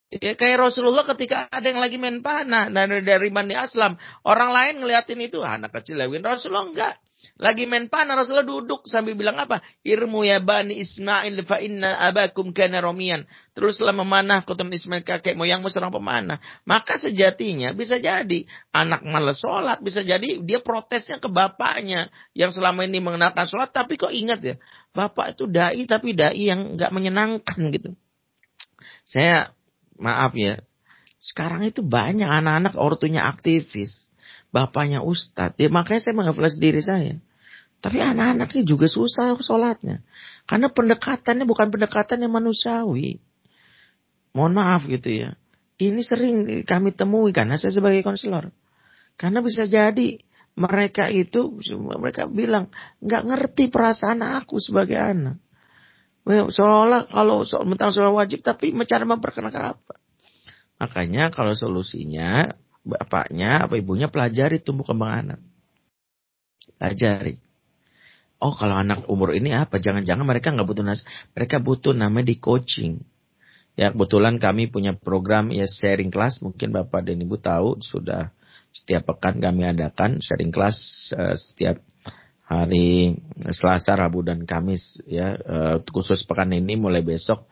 [0.09, 4.75] Ya kayak Rasulullah ketika ada yang lagi main panah dari dari Bani Aslam, orang lain
[4.81, 6.95] ngeliatin itu ah, anak kecil lewin Rasulullah enggak.
[7.39, 9.63] Lagi main panah Rasulullah duduk sambil bilang apa?
[9.83, 13.27] Irmu ya bani Ismail fa inna abakum kana romian.
[13.55, 16.39] Teruslah memanah keturunan Ismail kakek moyangmu seorang pemanah.
[16.67, 19.79] Maka sejatinya bisa jadi anak malas sholat.
[19.83, 22.11] Bisa jadi dia protesnya ke bapaknya.
[22.35, 23.71] Yang selama ini mengenalkan sholat.
[23.71, 24.55] Tapi kok ingat ya.
[24.95, 27.95] Bapak itu da'i tapi da'i yang nggak menyenangkan gitu.
[29.07, 29.55] Saya
[29.99, 30.59] maaf ya.
[31.19, 34.08] Sekarang itu banyak anak-anak ortunya aktivis
[34.55, 35.59] bapaknya ustadz.
[35.61, 37.21] Ya, makanya saya mengaflas diri saya.
[37.79, 40.03] Tapi anak-anaknya juga susah sholatnya.
[40.51, 43.23] Karena pendekatannya bukan pendekatan yang manusiawi.
[44.35, 45.31] Mohon maaf gitu ya.
[45.79, 48.51] Ini sering kami temui karena saya sebagai konselor.
[49.15, 50.19] Karena bisa jadi
[50.59, 51.63] mereka itu
[52.03, 52.67] mereka bilang
[52.99, 55.39] nggak ngerti perasaan aku sebagai anak.
[56.27, 59.95] Seolah-olah kalau tentang soal wajib tapi cara memperkenalkan apa.
[60.83, 65.41] Makanya kalau solusinya bapaknya apa ibunya pelajari tumbuh kembang anak.
[66.81, 67.37] Pelajari
[68.39, 69.83] oh kalau anak umur ini apa?
[69.83, 71.03] Jangan-jangan mereka nggak butuh nas,
[71.35, 73.03] mereka butuh namanya di coaching.
[73.79, 78.35] Ya kebetulan kami punya program ya sharing class, mungkin bapak dan ibu tahu sudah
[78.75, 80.77] setiap pekan kami adakan sharing class
[81.15, 81.79] uh, setiap
[82.49, 83.13] hari
[83.53, 87.47] Selasa, Rabu dan Kamis ya uh, khusus pekan ini mulai besok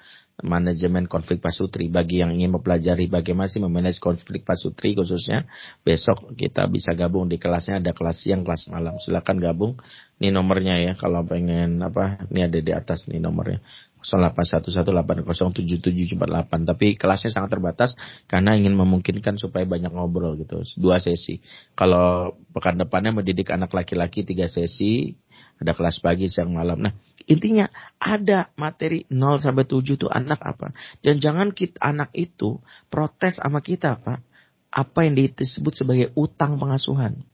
[0.44, 1.88] manajemen konflik pasutri.
[1.88, 5.48] Bagi yang ingin mempelajari bagaimana sih memanage konflik pasutri khususnya
[5.80, 7.80] besok kita bisa gabung di kelasnya.
[7.80, 9.00] Ada kelas siang kelas malam.
[9.00, 9.72] Silakan gabung.
[10.20, 13.60] Ini nomornya ya kalau pengen apa ini ada di atas nih nomornya.
[14.06, 16.14] 0811807748
[16.62, 17.98] tapi kelasnya sangat terbatas
[18.30, 20.62] karena ingin memungkinkan supaya banyak ngobrol gitu.
[20.78, 21.42] Dua sesi.
[21.74, 25.18] Kalau pekan depannya mendidik anak laki-laki tiga sesi
[25.56, 26.84] ada kelas pagi, siang, malam.
[26.84, 26.92] Nah,
[27.24, 27.64] intinya
[27.96, 30.76] ada materi 0 sampai 7 itu anak apa.
[31.00, 32.60] Dan jangan kita anak itu
[32.92, 34.20] protes sama kita, Pak.
[34.68, 37.24] Apa yang disebut sebagai utang pengasuhan.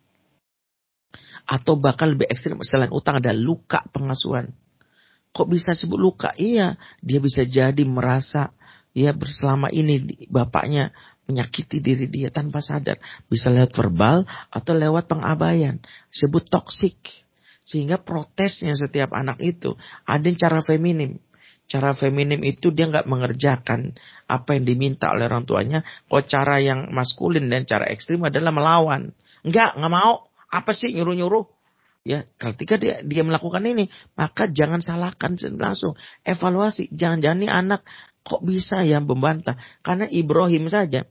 [1.43, 4.55] Atau bahkan lebih ekstrim selain utang ada luka pengasuhan.
[5.35, 6.31] Kok bisa sebut luka?
[6.39, 8.55] Iya, dia bisa jadi merasa
[8.95, 10.93] ya berselama ini bapaknya
[11.27, 13.03] menyakiti diri dia tanpa sadar.
[13.27, 15.83] Bisa lewat verbal atau lewat pengabaian.
[16.13, 17.01] Sebut toksik.
[17.63, 21.19] Sehingga protesnya setiap anak itu ada cara feminim.
[21.71, 23.97] Cara feminim itu dia nggak mengerjakan
[24.29, 25.81] apa yang diminta oleh orang tuanya.
[26.11, 29.15] Kok cara yang maskulin dan cara ekstrim adalah melawan.
[29.47, 30.29] Enggak, nggak mau.
[30.53, 31.49] Apa sih nyuruh-nyuruh?
[32.03, 33.87] Ya, ketika dia dia melakukan ini,
[34.19, 35.95] maka jangan salahkan langsung.
[36.27, 37.87] Evaluasi, jangan-jangan ini anak
[38.27, 39.55] kok bisa ya membantah.
[39.87, 41.07] Karena Ibrahim saja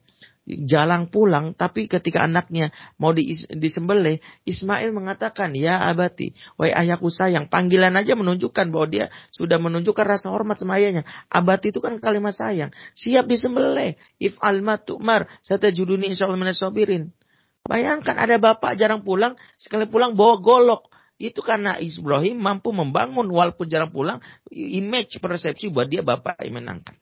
[0.49, 3.13] jalan pulang, tapi ketika anaknya mau
[3.53, 10.01] disembelih, Ismail mengatakan, ya abati, wahai ayahku sayang, panggilan aja menunjukkan bahwa dia sudah menunjukkan
[10.01, 11.05] rasa hormat sama ayahnya.
[11.29, 13.95] Abati itu kan kalimat sayang, siap disembelih.
[14.17, 17.13] If alma tu'mar, satajuduni insyaallah minasobirin.
[17.61, 20.89] Bayangkan ada bapak jarang pulang, sekali pulang bawa golok.
[21.21, 24.17] Itu karena Ibrahim mampu membangun walaupun jarang pulang,
[24.49, 26.97] image persepsi buat dia bapak yang menangkan.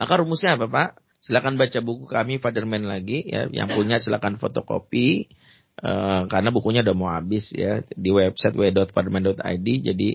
[0.00, 1.03] Maka rumusnya apa Pak?
[1.24, 3.48] Silakan baca buku kami Fatherman lagi ya.
[3.48, 5.32] Yang punya silakan fotokopi
[5.80, 10.08] uh, karena bukunya udah mau habis ya di website w.fatherman.id jadi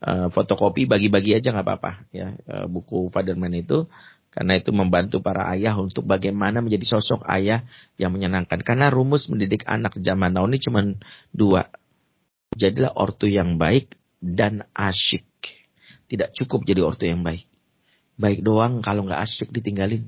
[0.00, 3.84] uh, fotokopi bagi-bagi aja nggak apa-apa ya uh, buku Fatherman itu
[4.36, 7.64] karena itu membantu para ayah untuk bagaimana menjadi sosok ayah
[7.96, 8.60] yang menyenangkan.
[8.60, 10.84] Karena rumus mendidik anak zaman now ini cuma
[11.32, 11.72] dua.
[12.52, 15.24] Jadilah ortu yang baik dan asyik.
[16.12, 17.48] Tidak cukup jadi ortu yang baik.
[18.20, 20.04] Baik doang kalau nggak asyik ditinggalin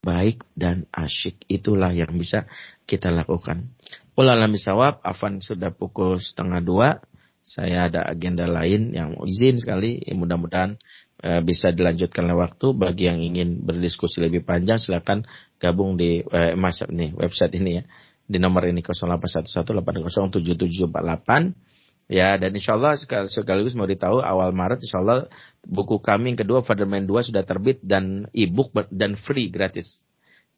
[0.00, 1.36] baik dan asyik.
[1.46, 2.46] Itulah yang bisa
[2.88, 3.68] kita lakukan.
[4.16, 7.00] Ulalami sawab, Afan sudah pukul setengah dua.
[7.40, 10.00] Saya ada agenda lain yang izin sekali.
[10.12, 10.76] Mudah-mudahan
[11.20, 12.76] e, bisa dilanjutkan oleh waktu.
[12.76, 15.24] Bagi yang ingin berdiskusi lebih panjang, silakan
[15.56, 17.84] gabung di eh, mas, nih, website ini ya.
[18.30, 21.69] Di nomor ini 0811807748.
[22.10, 22.98] Ya, dan insya Allah
[23.30, 25.30] sekaligus mau ditahu awal Maret insya Allah
[25.62, 30.02] buku kami yang kedua Fatherman 2 sudah terbit dan e-book dan free gratis.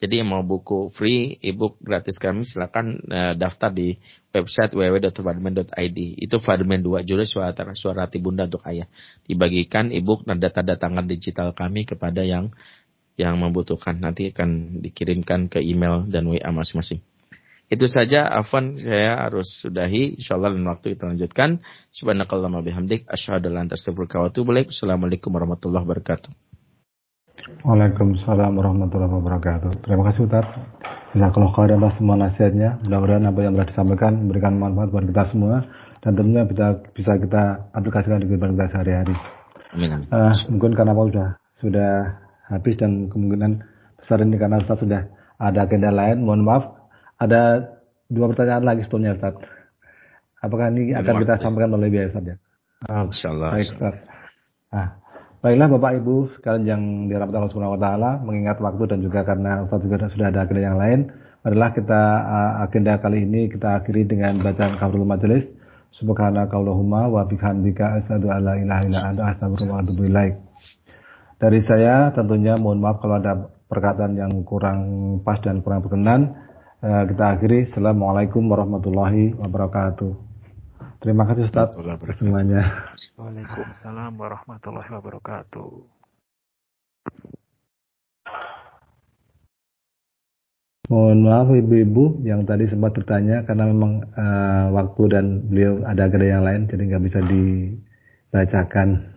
[0.00, 4.00] Jadi yang mau buku free e-book gratis kami silakan uh, daftar di
[4.32, 5.98] website www.fatherman.id.
[6.24, 8.88] Itu Fatherman 2 judul suara, suara hati bunda untuk ayah.
[9.28, 12.48] Dibagikan e-book dan data tangan digital kami kepada yang
[13.20, 14.00] yang membutuhkan.
[14.00, 17.11] Nanti akan dikirimkan ke email dan WA masing-masing.
[17.72, 20.20] Itu saja Afwan saya harus sudahi.
[20.20, 21.64] Insyaallah lain waktu kita lanjutkan.
[21.96, 26.30] Subhanakallahumma bihamdik asyhadu an la ilaha illa Assalamualaikum warahmatullahi wabarakatuh.
[27.64, 29.88] Waalaikumsalam warahmatullahi wabarakatuh.
[29.88, 30.44] Terima kasih Ustaz.
[31.16, 32.76] kalau khair atas semua nasihatnya.
[32.84, 35.64] Mudah-mudahan apa yang telah disampaikan memberikan manfaat buat kita semua
[36.04, 39.16] dan tentunya bisa bisa kita aplikasikan di kehidupan kita sehari-hari.
[39.72, 40.04] Amin.
[40.12, 41.92] Uh, mungkin karena apa sudah sudah
[42.52, 43.64] habis dan kemungkinan
[43.96, 45.08] besar ini karena Ustaz sudah
[45.40, 46.20] ada agenda lain.
[46.20, 46.64] Mohon maaf,
[47.22, 47.42] ada
[48.10, 49.38] dua pertanyaan lagi sebetulnya Ustaz.
[50.42, 52.36] Apakah ini akan kita sampaikan oleh biaya Ustaz ya?
[52.90, 53.50] Oh, Insyaallah.
[53.54, 53.94] Baik Ustaz.
[54.74, 54.88] Nah,
[55.38, 59.62] baiklah Bapak Ibu sekalian yang dirahmati Allah Subhanahu wa taala, mengingat waktu dan juga karena
[59.62, 61.00] Ustaz juga sudah ada agenda yang lain,
[61.46, 62.02] adalah kita
[62.66, 65.46] agenda kali ini kita akhiri dengan bacaan kafirul majelis.
[65.92, 70.34] Subhanakallahumma wa bihamdika asyhadu an la ilaha illa anta astaghfiruka wa atubu ilaik.
[71.36, 74.80] Dari saya tentunya mohon maaf kalau ada perkataan yang kurang
[75.20, 76.32] pas dan kurang berkenan.
[76.82, 77.70] Eh, kita akhiri.
[77.70, 80.18] Assalamualaikum warahmatullahi wabarakatuh.
[80.98, 81.78] Terima kasih Ustaz
[82.18, 82.90] semuanya.
[83.14, 85.70] Waalaikumsalam warahmatullahi wabarakatuh.
[90.90, 96.26] Mohon maaf ibu-ibu yang tadi sempat bertanya karena memang uh, waktu dan beliau ada agenda
[96.26, 99.11] yang lain jadi nggak bisa dibacakan.